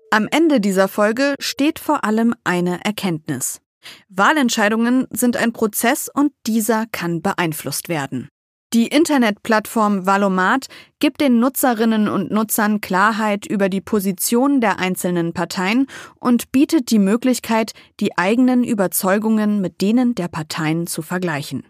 Am 0.10 0.28
Ende 0.32 0.60
dieser 0.60 0.88
Folge 0.88 1.36
steht 1.40 1.80
vor 1.80 2.04
allem 2.04 2.34
eine 2.44 2.80
Erkenntnis. 2.84 3.62
Wahlentscheidungen 4.10 5.08
sind 5.12 5.38
ein 5.38 5.54
Prozess 5.54 6.10
und 6.14 6.32
dieser 6.46 6.86
kann 6.92 7.22
beeinflusst 7.22 7.90
werden. 7.90 8.30
Die 8.74 8.88
Internetplattform 8.88 10.06
Valomat 10.06 10.68
gibt 11.00 11.22
den 11.22 11.40
Nutzerinnen 11.40 12.10
und 12.10 12.32
Nutzern 12.32 12.82
Klarheit 12.82 13.46
über 13.46 13.70
die 13.70 13.80
Position 13.80 14.60
der 14.60 14.80
einzelnen 14.80 15.32
Parteien 15.32 15.88
und 16.20 16.52
bietet 16.52 16.92
die 16.92 17.00
Möglichkeit, 17.00 17.72
die 18.02 18.18
eigenen 18.18 18.66
Überzeugungen 18.66 19.62
mit 19.62 19.80
denen 19.82 20.16
der 20.16 20.28
Parteien 20.28 20.86
zu 20.86 21.02
vergleichen. 21.02 21.64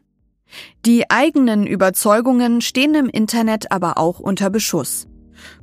Die 0.87 1.09
eigenen 1.11 1.67
Überzeugungen 1.67 2.61
stehen 2.61 2.95
im 2.95 3.09
Internet 3.09 3.71
aber 3.71 3.99
auch 3.99 4.19
unter 4.19 4.49
Beschuss. 4.49 5.07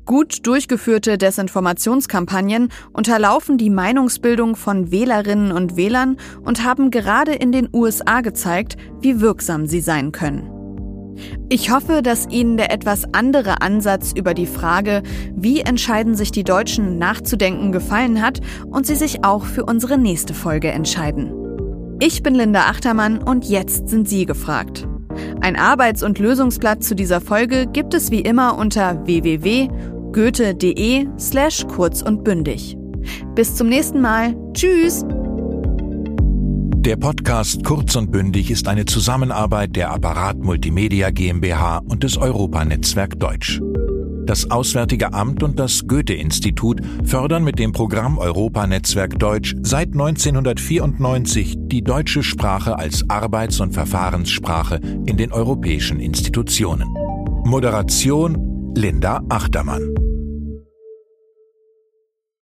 Gut 0.05 0.47
durchgeführte 0.47 1.19
Desinformationskampagnen 1.19 2.71
unterlaufen 2.93 3.59
die 3.59 3.71
Meinungsbildung 3.71 4.57
von 4.57 4.91
Wählerinnen 4.91 5.53
und 5.53 5.77
Wählern 5.77 6.17
und 6.43 6.65
haben 6.65 6.91
gerade 6.91 7.33
in 7.33 7.53
den 7.53 7.69
USA 7.73 8.21
gezeigt, 8.21 8.77
wie 9.01 9.21
wirksam 9.21 9.67
sie 9.67 9.81
sein 9.81 10.13
können. 10.13 10.51
Ich 11.49 11.71
hoffe, 11.71 12.03
dass 12.03 12.29
Ihnen 12.29 12.57
der 12.57 12.73
etwas 12.73 13.05
andere 13.13 13.61
Ansatz 13.61 14.13
über 14.17 14.35
die 14.35 14.47
Frage, 14.47 15.03
wie 15.35 15.61
entscheiden 15.61 16.15
sich 16.15 16.33
die 16.33 16.45
Deutschen 16.45 16.99
nachzudenken, 16.99 17.73
gefallen 17.73 18.21
hat 18.23 18.41
und 18.67 18.87
Sie 18.87 18.97
sich 18.97 19.25
auch 19.25 19.45
für 19.45 19.65
unsere 19.65 19.99
nächste 19.99 20.35
Folge 20.35 20.71
entscheiden. 20.71 21.33
Ich 22.01 22.23
bin 22.23 22.35
Linda 22.35 22.63
Achtermann 22.63 23.23
und 23.23 23.49
jetzt 23.49 23.89
sind 23.89 24.09
Sie 24.09 24.27
gefragt. 24.27 24.89
Ein 25.45 25.57
Arbeits- 25.57 26.03
und 26.03 26.19
Lösungsblatt 26.19 26.83
zu 26.83 26.95
dieser 26.95 27.21
Folge 27.21 27.67
gibt 27.71 27.93
es 27.93 28.11
wie 28.11 28.23
immer 28.23 28.57
unter 28.57 29.05
www.goethe.de 29.05 31.07
slash 31.19 31.67
kurz 31.67 32.01
und 32.01 32.25
bündig. 32.25 32.79
Bis 33.35 33.55
zum 33.55 33.69
nächsten 33.69 34.01
Mal. 34.01 34.35
Tschüss! 34.55 35.05
Der 36.79 36.97
Podcast 36.97 37.63
Kurz 37.63 37.95
und 37.95 38.11
Bündig 38.11 38.51
ist 38.51 38.69
eine 38.69 38.87
Zusammenarbeit 38.87 39.77
der 39.77 39.91
Apparat 39.91 40.39
Multimedia 40.39 41.11
GmbH 41.11 41.83
und 41.91 42.05
des 42.05 42.17
Europanetzwerk 42.17 43.21
Deutsch. 43.21 43.61
Das 44.27 44.51
Auswärtige 44.51 45.13
Amt 45.13 45.43
und 45.43 45.59
das 45.59 45.87
Goethe-Institut 45.87 46.81
fördern 47.05 47.45
mit 47.45 47.59
dem 47.59 47.73
Programm 47.73 48.17
Europanetzwerk 48.17 49.19
Deutsch 49.19 49.55
seit 49.63 49.93
1994 49.93 51.57
die 51.59 51.83
deutsche 51.83 52.23
Sprache 52.23 52.79
als 52.79 53.09
Arbeits- 53.11 53.61
und 53.61 53.73
Verfahrenssprache 53.73 54.81
in 55.05 55.19
den 55.19 55.31
europäischen 55.31 56.01
Institutionen. 56.01 56.89
Moderation 57.45 58.73
Linda 58.75 59.23
Achtermann. 59.29 60.04